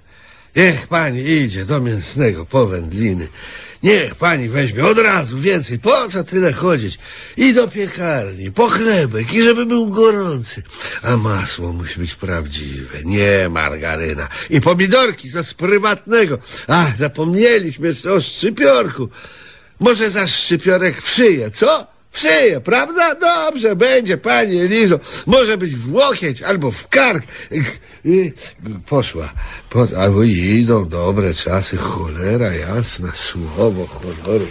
Niech 0.57 0.87
pani 0.87 1.21
idzie 1.21 1.64
do 1.64 1.81
mięsnego 1.81 2.47
po 2.47 2.67
wędliny. 2.67 3.28
Niech 3.83 4.14
pani 4.14 4.49
weźmie 4.49 4.87
od 4.87 4.99
razu 4.99 5.38
więcej. 5.38 5.78
Po 5.78 6.09
co 6.09 6.25
tyle 6.25 6.52
chodzić? 6.52 6.99
I 7.37 7.55
do 7.55 7.69
piekarni, 7.69 8.52
po 8.52 8.69
chlebek, 8.69 9.33
i 9.33 9.43
żeby 9.43 9.67
był 9.67 9.90
gorący. 9.90 10.62
A 11.02 11.17
masło 11.17 11.73
musi 11.73 12.00
być 12.00 12.14
prawdziwe, 12.14 12.99
nie 13.05 13.49
margaryna. 13.50 14.28
I 14.50 14.61
pomidorki 14.61 15.33
to 15.33 15.45
z 15.45 15.55
prywatnego. 15.55 16.38
A, 16.69 16.87
zapomnieliśmy 16.97 17.87
jeszcze 17.87 18.12
o 18.12 18.21
szczypiorku. 18.21 19.09
Może 19.81 20.11
za 20.11 20.26
szczypiorek 20.26 21.02
w 21.02 21.09
szyję, 21.09 21.50
co? 21.50 21.98
Szyję, 22.12 22.61
prawda? 22.61 23.15
Dobrze, 23.15 23.77
będzie, 23.77 24.17
pani 24.17 24.59
Elizo. 24.59 25.00
Może 25.27 25.59
być 25.59 25.77
w 25.77 25.93
łokieć 25.93 26.43
albo 26.43 26.71
w 26.71 26.88
kark. 26.88 27.25
I- 28.05 28.33
Poszła. 28.87 29.33
Po, 29.71 29.87
albo 30.00 30.23
idą 30.23 30.88
dobre 30.88 31.35
czasy, 31.35 31.77
cholera 31.77 32.53
jasna, 32.55 33.12
słowo 33.15 33.87
honoru. 33.87 34.47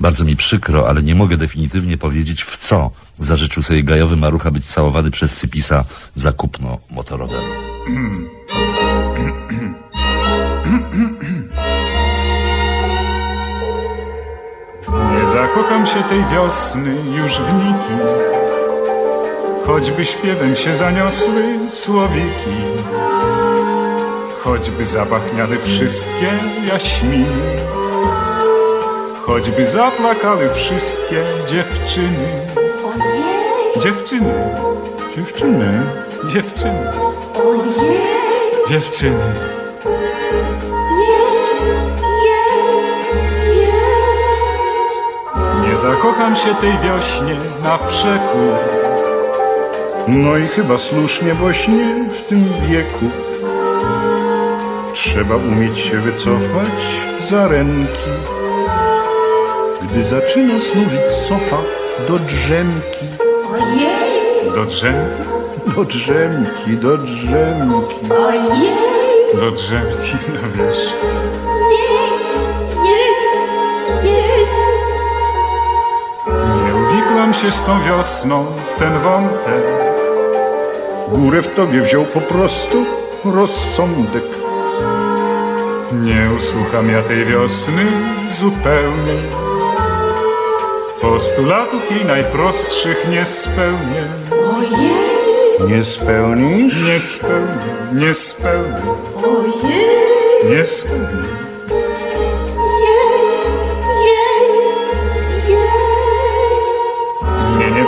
Bardzo 0.00 0.24
mi 0.24 0.36
przykro, 0.36 0.88
ale 0.88 1.02
nie 1.02 1.14
mogę 1.14 1.36
definitywnie 1.36 1.98
powiedzieć 1.98 2.44
w 2.44 2.56
co 2.56 2.90
zażyczył 3.18 3.62
sobie 3.62 3.82
gajowy 3.84 4.16
marucha 4.16 4.50
być 4.50 4.66
całowany 4.66 5.10
przez 5.10 5.36
Sypisa 5.36 5.84
za 6.14 6.32
kupno 6.32 6.78
motorowego. 6.90 7.42
zakocham 15.32 15.86
się 15.86 16.02
tej 16.02 16.24
wiosny 16.24 16.94
już 17.16 17.32
w 17.38 17.54
nikim, 17.54 18.06
choćby 19.66 20.04
śpiewem 20.04 20.56
się 20.56 20.74
zaniosły 20.74 21.42
słowiki, 21.70 22.56
choćby 24.44 24.84
zapachniały 24.84 25.58
wszystkie 25.58 26.28
jaśminy, 26.72 27.56
choćby 29.26 29.66
zaplakały 29.66 30.50
wszystkie 30.54 31.24
dziewczyny. 31.48 32.28
Dziewczyny, 33.80 34.34
dziewczyny, 35.16 35.86
dziewczyny, 36.32 36.92
dziewczyny. 38.68 39.51
Nie 45.72 45.78
zakocham 45.78 46.36
się 46.36 46.54
tej 46.54 46.78
wiośnie 46.78 47.36
na 47.62 47.78
przekór. 47.78 48.54
No 50.08 50.36
i 50.36 50.46
chyba 50.46 50.78
słusznie 50.78 51.34
właśnie 51.34 52.08
w 52.10 52.28
tym 52.28 52.44
wieku. 52.68 53.10
Trzeba 54.92 55.36
umieć 55.36 55.78
się 55.78 56.00
wycofać 56.00 56.72
za 57.30 57.48
ręki. 57.48 58.10
Gdy 59.82 60.04
zaczyna 60.04 60.60
służyć 60.60 61.10
sofa 61.10 61.58
do 62.08 62.18
drzemki. 62.18 63.06
Do 64.54 64.64
drzemki, 64.64 65.22
do 65.76 65.84
drzemki, 65.84 66.76
do 66.76 66.98
drzemki. 66.98 68.06
Do 69.34 69.50
drzemki, 69.50 70.16
no 70.28 70.64
wiesz. 70.64 70.94
Się 77.32 77.52
z 77.52 77.62
tą 77.62 77.82
wiosną 77.82 78.46
w 78.68 78.78
ten 78.78 78.98
wątek. 78.98 79.64
Górę 81.08 81.42
w 81.42 81.54
tobie 81.54 81.82
wziął 81.82 82.04
po 82.04 82.20
prostu 82.20 82.86
rozsądek. 83.24 84.24
Nie 85.92 86.30
usłucham 86.36 86.90
ja 86.90 87.02
tej 87.02 87.24
wiosny 87.24 87.86
zupełnie. 88.32 89.22
Postulatów 91.00 91.90
jej 91.90 92.04
najprostszych 92.04 93.08
nie 93.10 93.24
spełnię. 93.24 94.04
Nie 95.68 95.84
spełnisz? 95.84 96.82
Nie 96.82 97.00
spełnię, 97.00 97.74
nie 97.92 98.14
spełnię. 98.14 98.94
Nie 100.50 100.64
spełnię. 100.64 101.31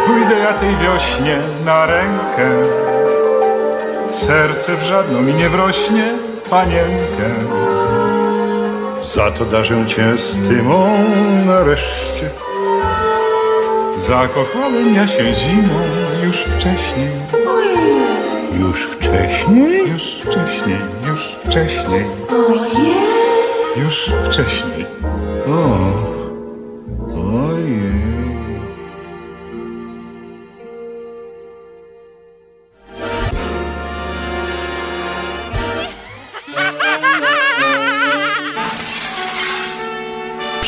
Pójdę 0.06 0.38
ja 0.38 0.52
tej 0.52 0.76
wiośnie 0.76 1.40
na 1.64 1.86
rękę. 1.86 2.50
Serce 4.10 4.76
w 4.76 4.82
żadną 4.82 5.22
mi 5.22 5.34
nie 5.34 5.48
wrośnie, 5.48 6.18
panienkę. 6.50 7.30
Za 9.02 9.30
to 9.30 9.44
darzę 9.44 9.86
cię 9.86 10.18
stymą 10.18 11.04
nareszcie. 11.46 12.30
Zakochałem 13.96 14.94
ja 14.94 15.06
się 15.06 15.32
zimą 15.32 15.80
już 16.24 16.36
wcześniej. 16.36 17.10
Już 18.60 18.86
wcześniej? 18.86 19.88
Już 19.92 20.02
wcześniej, 20.02 20.78
już 21.08 21.36
wcześniej. 21.44 22.04
Już 23.76 24.12
wcześniej. 24.24 24.86
Ojej. 25.46 25.93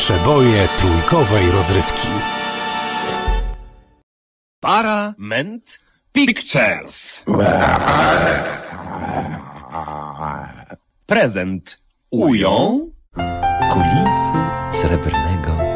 Przeboje 0.07 0.67
trójkowej 0.77 1.51
rozrywki. 1.51 2.07
Parament 4.59 5.79
Pictures. 6.11 7.23
Prezent 11.05 11.81
ują 12.11 12.79
Kulisy 13.71 14.37
srebrnego 14.71 15.66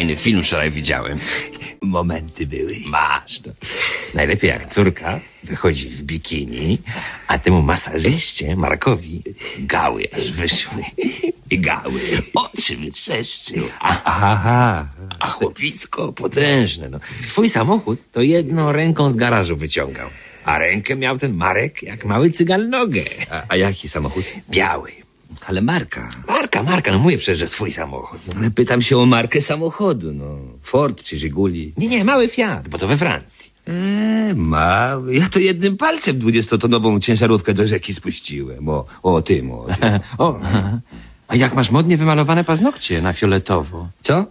fajny 0.00 0.16
film 0.16 0.42
wczoraj 0.42 0.70
widziałem. 0.70 1.18
momenty 1.82 2.46
były. 2.46 2.76
Masz. 2.86 3.40
No. 3.46 3.52
Najlepiej 4.14 4.50
jak 4.50 4.66
córka 4.66 5.20
wychodzi 5.44 5.88
w 5.88 6.02
bikini, 6.02 6.78
a 7.26 7.38
temu 7.38 7.62
masażyście, 7.62 8.56
Markowi, 8.56 9.22
gały 9.58 10.08
aż 10.16 10.30
wyszły. 10.32 10.82
I 11.50 11.58
gały. 11.58 12.00
Oczy 12.34 12.76
wytrzeszczył. 12.76 13.64
A, 13.80 14.00
Aha. 14.04 14.86
a 15.20 15.30
chłopisko 15.30 16.12
potężne. 16.12 16.88
No. 16.88 17.00
Swój 17.22 17.48
samochód 17.48 18.00
to 18.12 18.20
jedną 18.20 18.72
ręką 18.72 19.12
z 19.12 19.16
garażu 19.16 19.56
wyciągał. 19.56 20.08
A 20.44 20.58
rękę 20.58 20.96
miał 20.96 21.18
ten 21.18 21.34
Marek 21.34 21.82
jak 21.82 22.04
mały 22.04 22.30
cygan 22.30 22.70
nogę. 22.70 23.04
A, 23.30 23.42
a 23.48 23.56
jaki 23.56 23.88
samochód? 23.88 24.24
Biały. 24.50 24.92
Ale 25.46 25.60
marka. 25.60 26.10
Marka, 26.28 26.62
Marka, 26.62 26.92
no 26.92 26.98
mówię 26.98 27.18
przecież, 27.18 27.38
że 27.38 27.46
swój 27.46 27.72
samochód. 27.72 28.20
No. 28.26 28.32
Ale 28.40 28.50
pytam 28.50 28.82
się 28.82 28.98
o 28.98 29.06
markę 29.06 29.42
samochodu, 29.42 30.12
no. 30.12 30.38
Ford 30.62 31.02
czy 31.02 31.18
Żiguli? 31.18 31.72
Nie, 31.76 31.88
nie, 31.88 32.04
mały 32.04 32.28
Fiat, 32.28 32.68
bo 32.68 32.78
to 32.78 32.88
we 32.88 32.96
Francji. 32.96 33.50
Eee, 33.66 34.34
mały. 34.34 35.14
Ja 35.14 35.28
to 35.28 35.38
jednym 35.38 35.76
palcem 35.76 36.18
dwudziestotonową 36.18 37.00
ciężarówkę 37.00 37.54
do 37.54 37.66
rzeki 37.66 37.94
spuściłem. 37.94 38.68
O, 38.68 38.84
o 39.02 39.22
tym, 39.22 39.50
o 39.52 39.66
tym. 39.66 39.76
O, 40.18 40.40
a 41.28 41.36
jak 41.36 41.54
masz 41.54 41.70
modnie 41.70 41.96
wymalowane 41.96 42.44
paznokcie 42.44 43.02
na 43.02 43.12
fioletowo? 43.12 43.88
Co? 44.02 44.24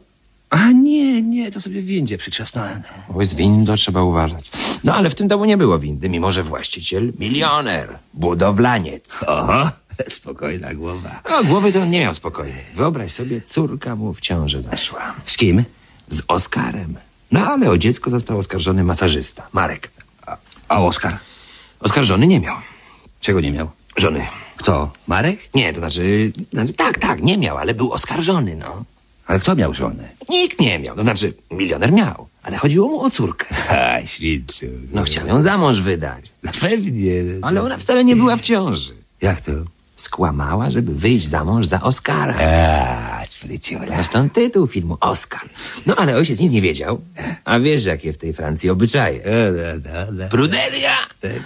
A 0.50 0.72
nie, 0.72 1.22
nie, 1.22 1.52
to 1.52 1.62
sobie 1.62 1.82
w 1.82 1.86
windzie 1.86 2.18
przytrzasnąłem. 2.18 2.82
Bo 3.10 3.22
jest 3.22 3.36
windo, 3.36 3.76
trzeba 3.76 4.04
uważać. 4.04 4.52
No 4.84 4.96
ale 4.96 5.10
w 5.10 5.16
tym 5.16 5.28
domu 5.28 5.46
nie 5.46 5.58
było 5.58 5.80
windy, 5.80 6.10
mimo 6.10 6.32
że 6.32 6.44
właściciel 6.44 7.14
milioner, 7.20 7.98
budowlaniec. 8.14 9.26
Aha. 9.28 9.72
Spokojna 10.08 10.74
głowa. 10.74 11.22
No, 11.30 11.44
głowy 11.44 11.74
to 11.74 11.86
nie 11.86 12.00
miał 12.00 12.14
spokojnej. 12.14 12.62
Wyobraź 12.74 13.12
sobie, 13.12 13.42
córka 13.42 13.96
mu 13.96 14.14
w 14.14 14.22
ciąży 14.22 14.62
zaszła. 14.62 15.14
Z 15.26 15.38
kim? 15.38 15.64
Z 16.08 16.22
Oskarem. 16.28 16.96
No 17.32 17.48
ale 17.52 17.70
o 17.70 17.78
dziecko 17.78 18.10
został 18.10 18.38
oskarżony 18.38 18.84
masażysta, 18.84 19.48
Marek. 19.54 19.92
A 20.68 20.82
Oskar? 20.82 21.18
Oskarżony 21.80 22.28
nie 22.28 22.40
miał. 22.40 22.56
Czego 23.22 23.42
nie 23.42 23.52
miał? 23.52 23.70
Żony. 23.98 24.28
Kto? 24.58 24.92
Marek? 25.08 25.40
Nie, 25.56 25.74
to 25.74 25.80
znaczy, 25.80 26.32
znaczy, 26.54 26.74
tak, 26.74 26.98
tak, 26.98 27.22
nie 27.22 27.38
miał, 27.38 27.58
ale 27.58 27.74
był 27.74 27.92
oskarżony, 27.94 28.56
no. 28.56 28.84
Ale 29.28 29.40
kto 29.40 29.56
miał 29.56 29.74
żonę? 29.74 30.10
Nikt 30.30 30.60
nie 30.60 30.80
miał, 30.80 30.96
to 30.96 31.02
znaczy, 31.04 31.34
milioner 31.52 31.92
miał, 31.92 32.28
ale 32.44 32.58
chodziło 32.58 32.88
mu 32.88 33.02
o 33.02 33.10
córkę. 33.10 33.46
A, 33.80 34.06
świetnie. 34.08 34.68
No 34.92 35.04
chciał 35.04 35.28
ją 35.28 35.42
za 35.42 35.58
mąż 35.58 35.82
wydać, 35.82 36.26
No 36.44 36.52
pewnie. 36.62 37.12
ale 37.42 37.62
ona 37.64 37.78
wcale 37.78 38.04
nie 38.04 38.16
była 38.16 38.38
w 38.38 38.42
ciąży. 38.42 38.94
Jak 39.22 39.42
to? 39.42 39.52
Skłamała, 40.00 40.70
żeby 40.70 40.94
wyjść 40.94 41.28
za 41.28 41.44
mąż 41.44 41.68
za 41.68 41.82
Oscara. 41.82 42.36
A, 42.40 43.26
spryciola. 43.28 43.98
A 43.98 44.04
stąd 44.04 44.34
tytuł 44.34 44.68
filmu 44.68 44.98
Oscar. 45.00 45.42
No 45.86 45.96
ale 45.96 46.16
ojciec 46.16 46.40
nic 46.40 46.52
nie 46.52 46.62
wiedział. 46.62 47.02
A 47.46 47.60
wiesz, 47.60 47.86
jakie 47.86 48.14
w 48.14 48.18
tej 48.18 48.34
Francji 48.34 48.70
obyczaje. 48.70 49.24
E, 49.26 49.52
no, 49.84 50.12
no. 50.12 50.30
Pruderia! 50.30 50.98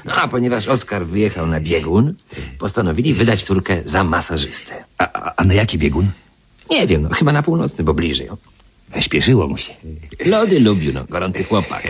No 0.05 0.13
a 0.15 0.27
ponieważ 0.27 0.67
Oskar 0.67 1.05
wyjechał 1.05 1.47
na 1.47 1.59
biegun, 1.59 2.13
postanowili 2.59 3.13
wydać 3.13 3.43
córkę 3.43 3.81
za 3.85 4.03
masażystę. 4.03 4.83
A, 4.97 5.13
a, 5.13 5.33
a 5.35 5.43
na 5.43 5.53
jaki 5.53 5.77
biegun? 5.77 6.11
Nie 6.69 6.87
wiem, 6.87 7.01
no 7.01 7.09
chyba 7.09 7.31
na 7.31 7.43
północny, 7.43 7.83
bo 7.83 7.93
bliżej. 7.93 8.29
Śpieszyło 8.99 9.47
mu 9.47 9.57
się. 9.57 9.73
Lody 10.25 10.59
lubił, 10.59 10.93
no, 10.93 11.05
gorący 11.09 11.43
chłopak. 11.43 11.87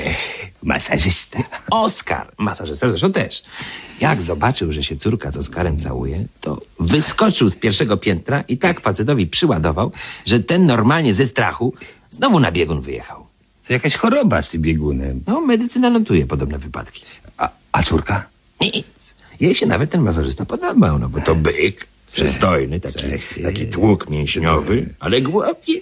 Masażysta. 0.63 1.39
Oskar, 1.71 2.31
masażysta 2.37 2.89
zresztą 2.89 3.11
też. 3.11 3.43
Jak 4.01 4.21
zobaczył, 4.21 4.71
że 4.71 4.83
się 4.83 4.97
córka 4.97 5.31
z 5.31 5.37
Oskarem 5.37 5.77
całuje, 5.79 6.25
to 6.41 6.61
wyskoczył 6.79 7.49
z 7.49 7.55
pierwszego 7.55 7.97
piętra 7.97 8.43
i 8.47 8.57
tak 8.57 8.81
facetowi 8.81 9.27
przyładował, 9.27 9.91
że 10.25 10.39
ten 10.39 10.65
normalnie 10.65 11.13
ze 11.13 11.27
strachu 11.27 11.73
znowu 12.09 12.39
na 12.39 12.51
biegun 12.51 12.81
wyjechał. 12.81 13.25
To 13.67 13.73
jakaś 13.73 13.95
choroba 13.95 14.41
z 14.41 14.49
tym 14.49 14.61
biegunem. 14.61 15.23
No, 15.27 15.41
medycyna 15.41 15.89
notuje 15.89 16.25
podobne 16.25 16.57
wypadki. 16.57 17.03
A, 17.37 17.49
a 17.71 17.83
córka? 17.83 18.25
Nic. 18.61 19.15
Jej 19.39 19.55
się 19.55 19.65
nawet 19.65 19.89
ten 19.91 20.01
masażysta 20.01 20.45
podobał, 20.45 20.99
no 20.99 21.09
bo 21.09 21.21
to 21.21 21.35
byk, 21.35 21.87
przystojny, 22.13 22.79
taki, 22.79 23.05
taki 23.43 23.67
tłuk 23.67 24.09
mięśniowy, 24.09 24.89
ale 24.99 25.21
głupi. 25.21 25.81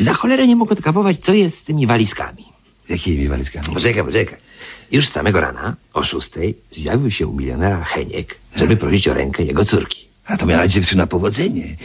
Za 0.00 0.14
cholerę 0.14 0.46
nie 0.46 0.56
mógł 0.56 0.72
odkapować, 0.72 1.18
co 1.18 1.32
jest 1.32 1.58
z 1.58 1.64
tymi 1.64 1.86
walizkami. 1.86 2.44
Jakimi 2.88 3.28
walizkami? 3.28 3.66
Poczekaj, 3.74 4.04
poczekaj. 4.04 4.38
Już 4.92 5.08
z 5.08 5.12
samego 5.12 5.40
rana, 5.40 5.76
o 5.94 6.04
szóstej, 6.04 6.54
zjawił 6.70 7.10
się 7.10 7.26
u 7.26 7.34
milionera 7.34 7.84
Heniek, 7.84 8.38
żeby 8.56 8.76
prosić 8.76 9.08
o 9.08 9.14
rękę 9.14 9.42
jego 9.42 9.64
córki. 9.64 10.08
A 10.26 10.36
to 10.36 10.46
miała 10.46 10.68
dziewczyna 10.68 11.06
powodzenie. 11.06 11.76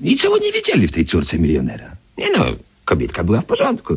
I 0.00 0.16
co 0.16 0.32
oni 0.32 0.52
wiedzieli 0.52 0.88
w 0.88 0.92
tej 0.92 1.04
córce 1.04 1.38
milionera? 1.38 1.90
Nie 2.18 2.30
no, 2.30 2.44
kobietka 2.84 3.24
była 3.24 3.40
w 3.40 3.44
porządku. 3.44 3.96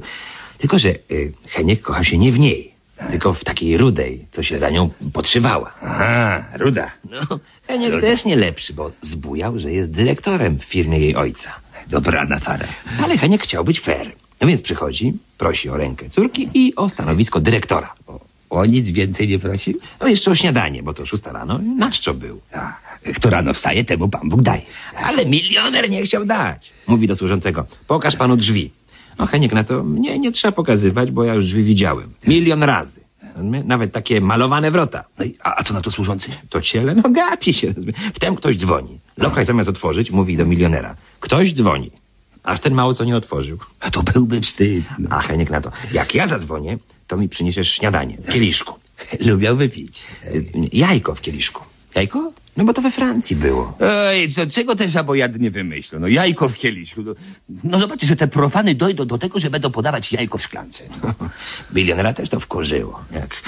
Tylko, 0.57 0.79
że 0.79 0.89
y, 1.11 1.33
Heniek 1.47 1.81
kocha 1.81 2.03
się 2.03 2.17
nie 2.17 2.31
w 2.31 2.39
niej, 2.39 2.71
tylko 3.09 3.33
w 3.33 3.43
takiej 3.43 3.77
rudej, 3.77 4.25
co 4.31 4.43
się 4.43 4.57
za 4.57 4.69
nią 4.69 4.89
podszywała. 5.13 5.73
Aha, 5.81 6.43
ruda. 6.53 6.91
No, 7.11 7.39
Heniek 7.67 8.01
też 8.01 8.25
nie 8.25 8.35
lepszy, 8.35 8.73
bo 8.73 8.91
zbujał, 9.01 9.59
że 9.59 9.71
jest 9.71 9.91
dyrektorem 9.91 10.59
w 10.59 10.63
firmie 10.63 10.99
jej 10.99 11.15
ojca. 11.15 11.51
Dobrana 11.91 12.39
para. 12.39 12.65
Ale 13.03 13.17
Heniek 13.17 13.43
chciał 13.43 13.63
być 13.63 13.79
fair. 13.79 14.11
Więc 14.41 14.61
przychodzi, 14.61 15.13
prosi 15.37 15.69
o 15.69 15.77
rękę 15.77 16.09
córki 16.09 16.49
i 16.53 16.75
o 16.75 16.89
stanowisko 16.89 17.39
dyrektora. 17.39 17.93
O 18.49 18.65
nic 18.65 18.89
więcej 18.89 19.27
nie 19.27 19.39
prosił? 19.39 19.79
No 20.01 20.07
jeszcze 20.07 20.31
o 20.31 20.35
śniadanie, 20.35 20.83
bo 20.83 20.93
to 20.93 21.05
szósta 21.05 21.31
rano, 21.31 21.59
na 21.77 21.91
czczo 21.91 22.13
był. 22.13 22.41
A, 22.53 22.77
kto 23.15 23.29
rano 23.29 23.53
wstaje, 23.53 23.83
temu 23.83 24.09
Pan 24.09 24.29
Bóg 24.29 24.41
daje. 24.41 24.61
Ale 25.03 25.25
milioner 25.25 25.89
nie 25.89 26.03
chciał 26.03 26.25
dać. 26.25 26.71
Mówi 26.87 27.07
do 27.07 27.15
służącego, 27.15 27.65
pokaż 27.87 28.15
panu 28.15 28.37
drzwi. 28.37 28.71
No 29.19 29.25
Heniek 29.25 29.53
na 29.53 29.63
to, 29.63 29.83
nie, 29.83 30.19
nie 30.19 30.31
trzeba 30.31 30.51
pokazywać, 30.51 31.11
bo 31.11 31.23
ja 31.23 31.33
już 31.33 31.45
drzwi 31.45 31.63
widziałem. 31.63 32.13
Milion 32.27 32.63
razy. 32.63 33.01
Nawet 33.65 33.91
takie 33.91 34.21
malowane 34.21 34.71
wrota. 34.71 35.03
No 35.19 35.25
i, 35.25 35.35
a, 35.43 35.55
a 35.59 35.63
co 35.63 35.73
na 35.73 35.81
to 35.81 35.91
służący? 35.91 36.31
To 36.49 36.61
ciele, 36.61 36.95
no 36.95 37.09
gapi 37.09 37.53
się. 37.53 37.73
Wtem 38.13 38.35
ktoś 38.35 38.57
dzwoni. 38.57 38.99
Lokaj 39.17 39.45
zamiast 39.45 39.69
otworzyć, 39.69 40.11
mówi 40.11 40.37
do 40.37 40.45
milionera. 40.45 40.95
Ktoś 41.21 41.53
dzwoni. 41.53 41.91
Aż 42.43 42.59
ten 42.59 42.73
mało 42.73 42.93
co 42.93 43.03
nie 43.03 43.15
otworzył. 43.15 43.57
A 43.79 43.91
to 43.91 44.03
byłby 44.03 44.41
wstyd. 44.41 44.83
A 45.09 45.21
Heniek 45.21 45.49
na 45.49 45.61
to, 45.61 45.71
jak 45.91 46.15
ja 46.15 46.27
zadzwonię, 46.27 46.77
to 47.07 47.17
mi 47.17 47.29
przyniesiesz 47.29 47.73
śniadanie 47.73 48.17
w 48.17 48.33
kieliszku. 48.33 48.79
Lubiał 49.27 49.57
wypić. 49.57 50.03
Jajko 50.73 51.15
w 51.15 51.21
kieliszku. 51.21 51.63
Jajko? 51.95 52.33
No 52.57 52.63
bo 52.65 52.73
to 52.73 52.81
we 52.81 52.91
Francji 52.91 53.35
było. 53.35 53.77
Ej, 53.81 54.31
co, 54.31 54.47
czego 54.47 54.75
te 54.75 54.89
żabojady 54.89 55.39
nie 55.39 55.51
wymyślą? 55.51 55.99
No 55.99 56.07
jajko 56.07 56.49
w 56.49 56.55
kieliszku. 56.55 57.01
No, 57.01 57.13
no 57.63 57.79
zobaczcie, 57.79 58.07
że 58.07 58.15
te 58.15 58.27
profany 58.27 58.75
dojdą 58.75 59.05
do 59.05 59.17
tego, 59.17 59.39
że 59.39 59.49
będą 59.49 59.71
podawać 59.71 60.11
jajko 60.11 60.37
w 60.37 60.41
szklance. 60.41 60.83
Milionera 61.75 62.13
też 62.13 62.29
to 62.29 62.39
wkurzyło. 62.39 62.99
Jak... 63.11 63.41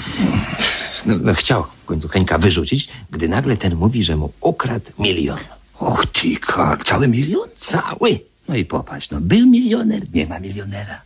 No, 1.06 1.14
no, 1.22 1.34
chciał 1.34 1.64
w 1.82 1.84
końcu 1.84 2.08
Henka 2.08 2.38
wyrzucić, 2.38 2.88
gdy 3.10 3.28
nagle 3.28 3.56
ten 3.56 3.74
mówi, 3.74 4.04
że 4.04 4.16
mu 4.16 4.32
ukradł 4.40 4.90
milion. 4.98 5.38
Och 5.78 6.06
ty, 6.12 6.36
kar, 6.36 6.84
cały 6.84 7.08
milion? 7.08 7.48
Cały. 7.56 8.20
No 8.48 8.56
i 8.56 8.64
popatrz, 8.64 9.10
no 9.10 9.20
był 9.20 9.46
milioner, 9.46 10.02
nie 10.14 10.26
ma 10.26 10.38
milionera. 10.40 11.00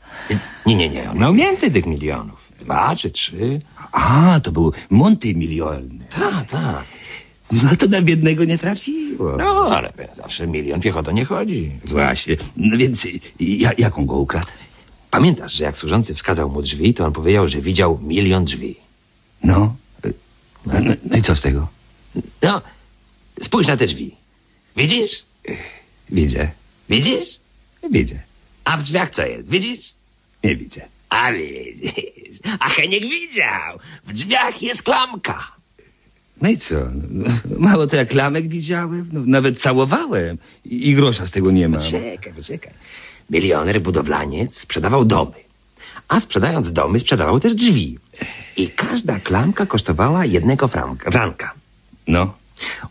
Nie, 0.67 0.75
nie, 0.77 0.89
nie. 0.89 1.11
On 1.11 1.19
miał 1.19 1.35
więcej 1.35 1.73
tych 1.73 1.87
milionów. 1.87 2.53
Dwa 2.61 2.97
czy 2.97 3.11
trzy. 3.11 3.61
A, 3.93 4.41
to 4.43 4.53
był 4.53 4.73
multimilioner. 4.91 6.09
Tak, 6.11 6.51
tak. 6.51 6.85
No 7.53 7.77
to 7.79 7.87
na 7.87 8.03
biednego 8.03 8.45
nie 8.45 8.59
trafiło. 8.59 9.37
No, 9.37 9.77
ale 9.77 9.93
zawsze 10.17 10.47
milion 10.47 10.81
piechotą 10.81 11.13
nie 11.13 11.25
chodzi. 11.25 11.73
Właśnie. 11.85 12.37
No 12.57 12.77
więc 12.77 13.07
ja, 13.41 13.71
jaką 13.79 14.07
go 14.07 14.17
ukradł? 14.17 14.47
Pamiętasz, 15.11 15.53
że 15.53 15.65
jak 15.65 15.79
służący 15.79 16.15
wskazał 16.15 16.51
mu 16.51 16.63
drzwi, 16.63 16.95
to 16.95 17.07
on 17.07 17.13
powiedział, 17.13 17.49
że 17.49 17.61
widział 17.61 17.99
milion 18.03 18.45
drzwi. 18.45 18.77
No. 19.45 19.75
No, 20.67 20.81
no, 20.81 20.93
no 21.11 21.17
i 21.17 21.23
co 21.23 21.37
z 21.37 21.41
tego? 21.41 21.69
No, 22.43 22.61
spójrz 23.43 23.67
na 23.69 23.77
te 23.77 23.87
drzwi. 23.87 24.15
Widzisz? 24.79 25.23
Widzę. 26.11 26.51
Widzisz? 26.89 27.41
Widzę. 27.91 28.15
A 28.65 28.77
w 28.77 28.83
drzwiach 28.83 29.11
co 29.11 29.27
jest? 29.27 29.49
Widzisz? 29.51 29.93
Nie 30.45 30.57
widzę. 30.57 30.81
A 31.09 31.33
widzisz. 31.33 31.93
A 32.61 32.69
Heniek 32.69 33.03
widział. 33.03 33.79
W 34.07 34.13
drzwiach 34.13 34.63
jest 34.63 34.83
klamka. 34.83 35.53
No 36.43 36.49
i 36.49 36.59
co? 36.59 36.75
Mało 37.59 37.87
to 37.87 37.97
jak 37.97 38.13
lamek 38.15 38.49
widziałem. 38.49 39.09
No, 39.13 39.21
nawet 39.27 39.61
całowałem. 39.61 40.39
I, 40.65 40.89
I 40.89 40.95
grosza 40.95 41.27
z 41.27 41.31
tego 41.31 41.51
nie 41.51 41.69
ma. 41.69 41.77
Poczekaj, 41.79 42.33
poczekaj. 42.37 42.73
Milioner 43.31 43.81
budowlaniec 43.81 44.59
sprzedawał 44.59 45.05
domy. 45.05 45.33
A 46.09 46.21
sprzedając 46.21 46.73
domy, 46.73 47.01
sprzedawał 47.01 47.41
też 47.41 47.55
drzwi. 47.55 47.99
I 48.57 48.69
każda 48.69 49.21
klamka 49.21 49.67
kosztowała 49.67 50.25
jednego 50.25 50.69
franka. 50.69 51.11
franka. 51.11 51.53
No. 52.07 52.35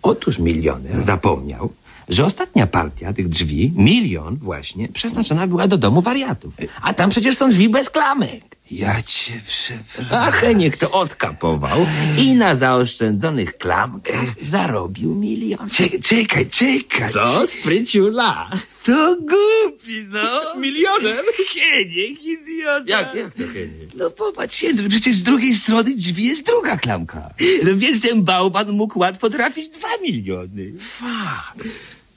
Otóż 0.01 0.39
milioner 0.39 1.03
zapomniał, 1.03 1.73
że 2.09 2.25
ostatnia 2.25 2.67
partia 2.67 3.13
tych 3.13 3.29
drzwi, 3.29 3.73
milion 3.75 4.37
właśnie, 4.41 4.89
przeznaczona 4.89 5.47
była 5.47 5.67
do 5.67 5.77
domu 5.77 6.01
wariatów. 6.01 6.53
A 6.81 6.93
tam 6.93 7.09
przecież 7.09 7.37
są 7.37 7.49
drzwi 7.49 7.69
bez 7.69 7.89
klamek. 7.89 8.56
Ja 8.71 9.03
cię 9.03 9.41
przepraszam. 9.47 10.17
A 10.19 10.31
Heniek 10.31 10.77
to 10.77 10.91
odkapował 10.91 11.87
i 12.17 12.35
na 12.35 12.55
zaoszczędzonych 12.55 13.57
klamkach 13.57 14.25
zarobił 14.41 15.15
milion. 15.15 15.69
Czekaj, 15.69 15.99
czekaj, 15.99 16.45
czekaj. 16.49 17.09
Co, 17.09 17.45
spryciula? 17.47 18.49
To 18.83 19.15
głupi, 19.15 20.05
no. 20.09 20.29
Milioner? 20.61 21.25
Hieniek, 21.49 22.23
idiota. 22.23 22.83
Jak, 22.87 23.15
jak 23.15 23.35
to 23.35 23.43
Heniek? 23.43 23.89
No 23.95 24.09
popatrz, 24.09 24.63
Jędry, 24.63 24.89
przecież 24.89 25.15
z 25.15 25.23
drugiej 25.23 25.55
strony 25.55 25.95
drzwi 25.95 26.25
jest 26.25 26.45
druga 26.45 26.77
klamka. 26.77 27.29
No 27.63 27.71
więc 27.75 28.01
ten 28.01 28.23
bałwan 28.23 28.71
mógł 28.71 28.99
łatwo 28.99 29.29
trafić 29.29 29.69
dwa 29.69 29.97
miliony. 30.03 30.73
Fuck. 30.79 31.67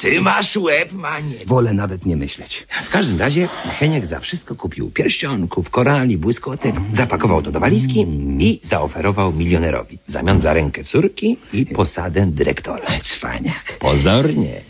Ty 0.00 0.20
masz 0.20 0.56
łeb, 0.56 0.92
manie. 0.92 1.34
Wolę 1.46 1.72
nawet 1.74 2.06
nie 2.06 2.16
myśleć. 2.16 2.66
W 2.84 2.90
każdym 2.90 3.18
razie 3.18 3.48
Heniek 3.78 4.06
za 4.06 4.20
wszystko 4.20 4.54
kupił 4.54 4.90
pierścionków, 4.90 5.70
korali, 5.70 6.18
błyskotek, 6.18 6.74
zapakował 6.92 7.42
to 7.42 7.52
do 7.52 7.60
walizki 7.60 8.06
i 8.38 8.60
zaoferował 8.62 9.32
milionerowi 9.32 9.98
w 10.06 10.12
zamian 10.12 10.40
za 10.40 10.52
rękę 10.52 10.84
córki 10.84 11.36
i 11.52 11.66
posadę 11.66 12.26
dyrektora. 12.26 12.86
Cwaniak. 13.02 13.78
Pozornie. 13.78 14.60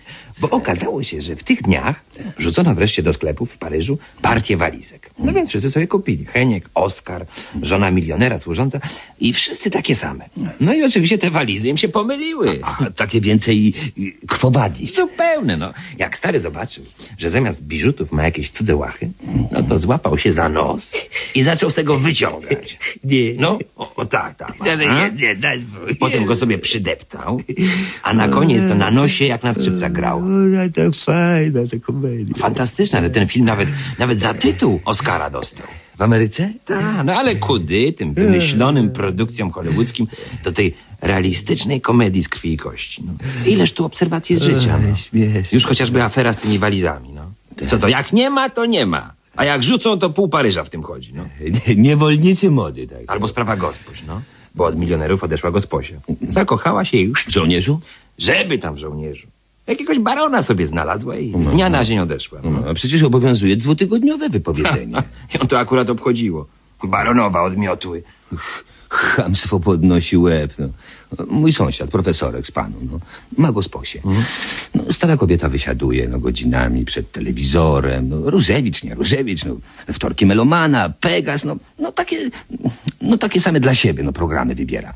Bo 0.41 0.51
okazało 0.51 1.03
się, 1.03 1.23
że 1.23 1.37
w 1.37 1.45
tych 1.45 1.63
dniach 1.63 2.05
rzucono 2.39 2.75
wreszcie 2.75 3.03
do 3.03 3.13
sklepów 3.13 3.53
w 3.53 3.59
Paryżu 3.59 3.99
partię 4.23 4.57
walizek. 4.57 5.11
No 5.19 5.33
więc 5.33 5.49
wszyscy 5.49 5.71
sobie 5.71 5.87
kupili. 5.87 6.25
Heniek, 6.25 6.71
Oskar, 6.75 7.27
żona 7.63 7.91
milionera 7.91 8.39
służąca 8.39 8.81
i 9.21 9.33
wszyscy 9.33 9.71
takie 9.71 9.95
same. 9.95 10.25
No 10.61 10.75
i 10.75 10.83
oczywiście 10.85 11.19
te 11.19 11.31
walizy 11.31 11.69
im 11.69 11.77
się 11.77 11.89
pomyliły. 11.89 12.61
A 12.63 12.91
takie 12.97 13.21
więcej 13.21 13.75
y, 13.99 14.27
krwowadis. 14.27 14.95
Zupełne, 14.95 15.57
no. 15.57 15.73
Jak 15.99 16.19
stary 16.19 16.41
zobaczył, 16.41 16.85
że 17.19 17.31
zamiast 17.31 17.67
biżutów 17.67 18.13
ma 18.13 18.23
jakieś 18.25 18.51
cudze 18.51 18.77
łachy, 18.77 19.11
no 19.53 19.63
to 19.63 19.79
złapał 19.79 20.19
się 20.19 20.33
za 20.33 20.49
nos 20.49 20.97
i 21.35 21.43
zaczął 21.43 21.71
z 21.71 21.75
tego 21.75 21.99
wyciągać. 21.99 22.79
Nie. 23.05 23.35
No, 23.39 23.59
o, 23.77 23.91
O 24.01 24.07
tak, 24.07 24.35
tak. 24.37 24.55
Ale 24.61 24.89
a? 24.89 25.09
nie, 25.09 25.17
nie, 25.23 25.37
daj. 25.37 25.65
Potem 25.99 26.25
go 26.25 26.37
sobie 26.37 26.59
przydeptał, 26.59 27.41
a 28.03 28.15
na 28.15 28.29
koniec 28.29 28.69
to 28.69 28.75
na 28.75 28.91
nosie 28.91 29.27
jak 29.27 29.43
na 29.43 29.55
skrzypcach 29.55 29.93
grał. 29.93 30.19
Ona 30.19 30.69
tak 30.69 30.95
fajna, 31.05 31.61
ta 31.71 31.77
komedia. 32.11 32.35
Fantastyczne, 32.37 32.99
ale 32.99 33.11
ten 33.11 33.29
film 33.29 33.45
nawet, 33.47 33.69
nawet 33.99 34.19
za 34.19 34.35
tytuł 34.35 34.81
Oscara 34.85 35.31
dostał. 35.31 35.67
W 35.99 36.03
Ameryce? 36.03 36.53
Tak, 36.65 37.05
no 37.05 37.13
ale 37.13 37.35
kudy 37.37 37.93
tym 37.93 38.15
wymyślonym 38.15 38.91
produkcjom 38.91 39.51
hollywoodzkim 39.51 40.07
do 40.45 40.53
tej 40.53 40.75
realistycznej 41.01 41.81
komedii 41.81 42.23
z 42.23 42.29
krwi 42.29 42.53
i 42.53 42.57
kości. 42.57 43.03
No. 43.07 43.13
Ileż 43.47 43.73
tu 43.73 43.85
obserwacji 43.85 44.37
z 44.37 44.43
życia. 44.43 44.79
No. 45.13 45.19
Już 45.53 45.65
chociażby 45.65 46.03
afera 46.03 46.33
z 46.33 46.39
tymi 46.39 46.59
walizami. 46.59 47.09
No. 47.15 47.31
Co 47.67 47.79
to, 47.79 47.89
jak 47.89 48.13
nie 48.13 48.31
ma, 48.31 48.51
to 48.51 48.67
nie 48.67 48.87
ma. 48.87 49.13
A 49.37 49.45
jak 49.45 49.63
rzucą, 49.63 49.99
to 49.99 50.11
pół 50.11 50.29
Paryża 50.29 50.65
w 50.65 50.71
tym 50.71 50.83
chodzi. 50.83 51.13
No. 51.15 51.25
Nie- 51.69 51.77
Niewolnicy 51.77 52.51
mody, 52.51 52.87
tak. 52.87 52.99
Albo 53.07 53.29
sprawa 53.29 53.57
gospoś, 53.57 54.03
no. 54.07 54.23
Bo 54.55 54.65
od 54.65 54.79
milionerów 54.79 55.25
odeszła 55.25 55.51
gosposia. 55.51 55.95
Zakochała 56.29 56.85
się 56.85 56.97
i 56.97 57.13
W 57.13 57.29
żołnierzu? 57.29 57.81
żeby 58.19 58.59
tam 58.59 58.75
w 58.75 58.79
żołnierzu. 58.79 59.27
Jakiegoś 59.67 59.99
barona 59.99 60.43
sobie 60.43 60.67
znalazła 60.67 61.17
i 61.17 61.43
z 61.43 61.47
dnia 61.47 61.69
na 61.69 61.85
dzień 61.85 61.99
odeszła. 61.99 62.41
No. 62.45 62.63
A 62.71 62.75
przecież 62.75 63.03
obowiązuje 63.03 63.57
dwutygodniowe 63.57 64.29
wypowiedzenie. 64.29 64.97
Ją 65.41 65.47
to 65.49 65.59
akurat 65.59 65.91
obchodziło. 65.91 66.47
Baronowa 66.85 67.43
odmiotły. 67.43 68.03
Chamstwo 68.89 69.61
podnosi 69.61 70.17
łeb. 70.17 70.53
No. 70.59 70.69
Mój 71.27 71.53
sąsiad, 71.53 71.91
profesorek 71.91 72.47
z 72.47 72.51
panu, 72.51 72.77
no, 72.93 72.99
ma 73.39 73.53
gosposię. 73.53 74.01
No, 74.75 74.93
stara 74.93 75.17
kobieta 75.17 75.49
wysiaduje 75.49 76.09
no, 76.09 76.19
godzinami 76.19 76.85
przed 76.85 77.13
telewizorem. 77.13 78.09
No, 78.09 78.31
Różewicz, 78.31 78.85
nie 78.85 78.95
Różewicz, 78.95 79.45
no, 79.45 79.57
wtorki 79.93 80.27
Melomana, 80.27 80.89
Pegas, 81.01 81.45
no, 81.45 81.57
no, 81.79 81.93
takie, 81.93 82.31
no 83.03 83.19
takie 83.19 83.41
same 83.41 83.61
dla 83.61 83.75
siebie 83.75 84.03
no, 84.03 84.13
programy 84.13 84.55
wybiera. 84.55 84.95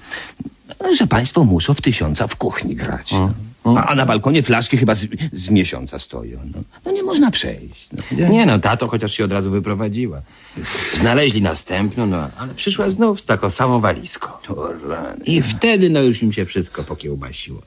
Że 0.98 1.06
państwo 1.06 1.44
muszą 1.44 1.74
w 1.74 1.80
tysiąca 1.80 2.26
w 2.26 2.36
kuchni 2.36 2.76
grać. 2.76 3.12
No. 3.12 3.32
A, 3.64 3.86
a 3.86 3.94
na 3.94 4.06
balkonie 4.06 4.42
flaszki 4.42 4.76
chyba 4.76 4.94
z, 4.94 5.06
z 5.32 5.50
miesiąca 5.50 5.98
stoją. 5.98 6.38
No, 6.54 6.62
no 6.84 6.92
nie 6.92 7.02
można 7.02 7.30
przejść. 7.30 7.88
No. 7.92 8.28
Nie 8.28 8.46
no, 8.46 8.58
tato 8.58 8.88
chociaż 8.88 9.12
się 9.12 9.24
od 9.24 9.32
razu 9.32 9.50
wyprowadziła. 9.50 10.22
Znaleźli 10.94 11.42
następną, 11.42 12.06
no 12.06 12.30
ale 12.38 12.54
przyszła 12.54 12.90
znów 12.90 13.20
z 13.20 13.24
taką 13.24 13.50
samą 13.50 13.80
walizką. 13.80 14.28
O, 14.48 14.68
rany. 14.88 15.24
I 15.24 15.42
wtedy 15.42 15.90
no 15.90 16.02
już 16.02 16.22
im 16.22 16.32
się 16.32 16.44
wszystko 16.44 16.84
pokiełbasiło. 16.84 17.62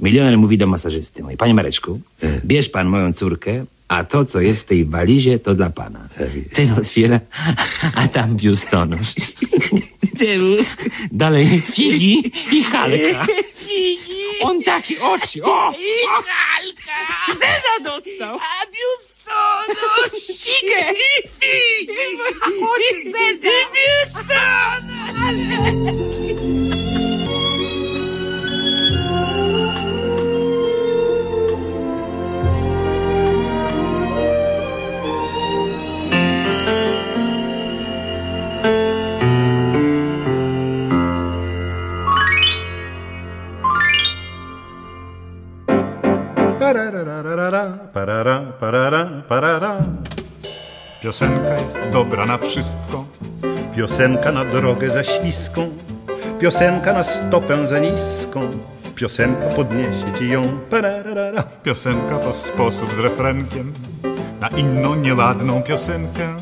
Milioner 0.00 0.38
mówi 0.38 0.58
do 0.58 0.66
masażysty 0.66 1.22
mojej, 1.22 1.36
panie 1.36 1.54
Mareczku, 1.54 2.00
bierz 2.44 2.68
pan 2.68 2.86
moją 2.86 3.12
córkę, 3.12 3.64
a 3.88 4.04
to, 4.04 4.24
co 4.24 4.40
jest 4.40 4.60
w 4.60 4.64
tej 4.64 4.84
walizie, 4.84 5.38
to 5.38 5.54
dla 5.54 5.70
pana. 5.70 6.08
Ten 6.54 6.72
otwiera, 6.72 7.20
a 7.94 8.08
tam 8.08 8.36
biustonosz. 8.36 9.14
Dalej 11.12 11.46
figi 11.60 12.32
i 12.52 12.62
halka. 12.62 13.26
On 14.42 14.62
taki 14.62 14.98
oczy, 14.98 15.42
o! 15.44 15.72
I 15.72 16.06
halka! 16.06 17.32
Zeza 17.32 17.84
dostał! 17.84 18.38
A 18.38 18.66
biustonosz! 18.66 20.26
Figę! 20.44 20.92
I 20.92 21.28
figi! 21.40 21.92
Oczy 22.62 23.10
zeza! 23.10 23.48
I 26.22 26.29
Parara, 46.70 48.42
parara, 48.60 49.22
parara. 49.28 49.76
Piosenka 51.02 51.54
jest 51.64 51.80
dobra 51.92 52.26
na 52.26 52.38
wszystko. 52.38 53.04
Piosenka 53.76 54.32
na 54.32 54.44
drogę 54.44 54.90
za 54.90 55.04
śliską, 55.04 55.70
piosenka 56.40 56.92
na 56.92 57.04
stopę 57.04 57.66
za 57.66 57.78
niską, 57.78 58.40
piosenka 58.94 59.46
podniesie 59.46 60.12
ci 60.18 60.28
ją. 60.28 60.42
Pararara. 60.70 61.42
Piosenka 61.62 62.18
to 62.18 62.32
sposób 62.32 62.94
z 62.94 62.98
refrenkiem 62.98 63.72
na 64.40 64.48
inną 64.48 64.94
nieladną 64.94 65.62
piosenkę, 65.62 66.34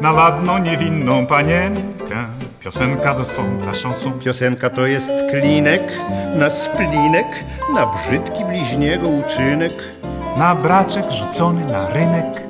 na 0.00 0.12
ladną 0.12 0.58
niewinną 0.58 1.26
panienkę. 1.26 2.26
Piosenka 2.68 3.14
to 3.14 3.24
są 3.24 3.42
ta 3.64 3.72
chanson. 3.82 4.12
Piosenka 4.12 4.70
to 4.70 4.86
jest 4.86 5.12
klinek 5.30 5.82
na 6.34 6.50
splinek, 6.50 7.26
na 7.74 7.86
brzydki 7.86 8.44
bliźniego 8.44 9.08
uczynek, 9.08 9.72
Na 10.36 10.54
braczek 10.54 11.04
rzucony 11.10 11.64
na 11.72 11.88
rynek. 11.88 12.42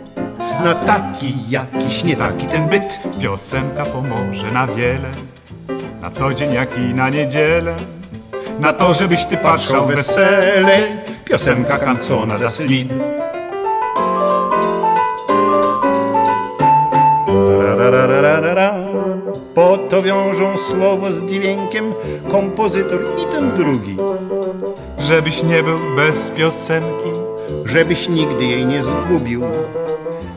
na 0.65 0.75
taki 0.75 1.35
jakiś 1.49 2.05
nie 2.05 2.17
taki 2.17 2.47
ten 2.47 2.69
byt. 2.69 3.01
Piosenka 3.21 3.85
pomoże 3.85 4.53
na 4.53 4.67
wiele, 4.67 5.09
na 6.03 6.11
co 6.11 6.35
dzień 6.35 6.55
jak 6.55 6.79
i 6.79 6.95
na 6.95 7.11
niedzielę. 7.11 7.75
Na 8.61 8.73
to, 8.73 8.95
żebyś 8.95 9.27
ty 9.27 9.37
patrzał 9.37 9.87
weselej. 9.87 10.83
Piosenka 11.25 11.79
kancona 11.79 12.39
das 12.39 12.61
Lied. 12.61 13.18
To 19.99 20.03
wiążą 20.03 20.59
słowo 20.59 21.13
z 21.13 21.23
dźwiękiem 21.23 21.95
kompozytor 22.31 23.01
i 23.23 23.33
ten 23.33 23.51
drugi, 23.57 23.97
Żebyś 24.99 25.43
nie 25.43 25.63
był 25.63 25.79
bez 25.97 26.31
piosenki. 26.31 27.11
żebyś 27.65 28.09
nigdy 28.09 28.45
jej 28.45 28.67
nie 28.67 28.83
zgubił, 28.83 29.43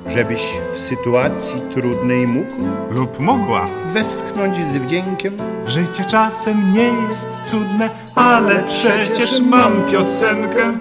żebyś 0.08 0.41
w 0.74 0.80
sytuacji 0.80 1.62
trudnej 1.74 2.28
mógł 2.28 2.52
lub 2.91 3.19
mogła 3.19 3.65
westchnąć 3.93 4.58
z 4.58 4.78
wdziękiem. 4.78 5.38
Życie 5.67 6.06
czasem 6.06 6.74
nie 6.74 6.89
jest 7.10 7.30
cudne, 7.45 7.89
ale 8.15 8.63
przecież 8.63 9.41
mam 9.41 9.86
piosenkę. 9.91 10.78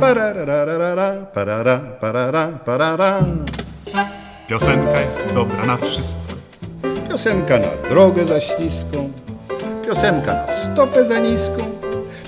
Pararararara, 0.00 1.12
parara, 1.34 1.80
parara, 2.00 2.48
parara. 2.64 3.24
Piosenka 4.48 5.00
jest 5.00 5.34
dobra 5.34 5.66
na 5.66 5.76
wszystko. 5.76 6.37
Piosenka 7.18 7.58
na 7.58 7.90
drogę 7.90 8.24
za 8.24 8.40
śliską, 8.40 9.10
piosenka 9.86 10.34
na 10.34 10.46
stopę 10.46 11.04
za 11.04 11.18
niską, 11.18 11.56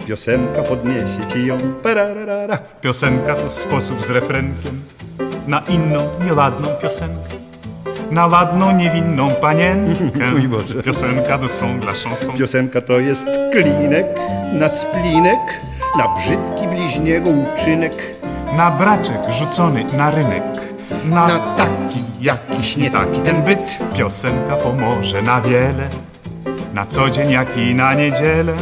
piosenka 0.06 0.62
podniesie 0.62 1.26
ci 1.32 1.46
ją. 1.46 1.58
Pararara. 1.82 2.58
Piosenka 2.80 3.34
to 3.34 3.50
sposób 3.50 4.02
z 4.02 4.10
refrenkiem 4.10 4.82
na 5.46 5.62
inną, 5.68 6.08
nieladną 6.24 6.68
piosenkę. 6.82 7.36
Na 8.10 8.26
ładną, 8.26 8.76
niewinną 8.76 9.30
panienkę. 9.30 10.30
Mój 10.32 10.48
Boże. 10.48 10.82
Piosenka 10.82 11.38
to 11.38 11.48
są 11.48 11.80
dla 11.80 11.92
chanson. 11.92 12.36
Piosenka 12.36 12.80
to 12.80 13.00
jest 13.00 13.26
klinek 13.52 14.06
na 14.52 14.68
splinek, 14.68 15.60
na 15.98 16.08
brzydki 16.08 16.68
bliźniego 16.68 17.30
uczynek, 17.30 17.94
Na 18.56 18.70
braczek 18.70 19.30
rzucony 19.38 19.84
na 19.84 20.10
rynek. 20.10 20.69
Na, 21.04 21.26
na 21.26 21.38
taki 21.38 22.04
jakiś 22.20 22.76
nie 22.76 22.90
taki 22.90 23.20
ten 23.20 23.42
byt. 23.42 23.78
Piosenka 23.96 24.56
pomoże 24.56 25.22
na 25.22 25.40
wiele. 25.40 25.88
Na 26.74 26.86
co 26.86 27.10
dzień, 27.10 27.30
jak 27.30 27.56
i 27.56 27.74
na 27.74 27.94
niedzielę. 27.94 28.52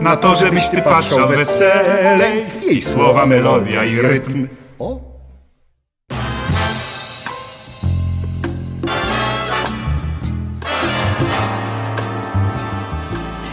Na 0.00 0.16
to, 0.16 0.34
żebyś 0.34 0.68
ty 0.68 0.82
patrzał 0.82 1.28
weselej. 1.28 2.44
Jej 2.62 2.82
słowa, 2.82 3.26
melodia 3.26 3.84
i 3.84 4.00
rytm. 4.00 4.48
O, 4.78 5.00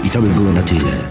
I 0.04 0.10
to 0.10 0.22
by 0.22 0.28
było 0.30 0.52
na 0.52 0.64
tyle. 0.64 1.11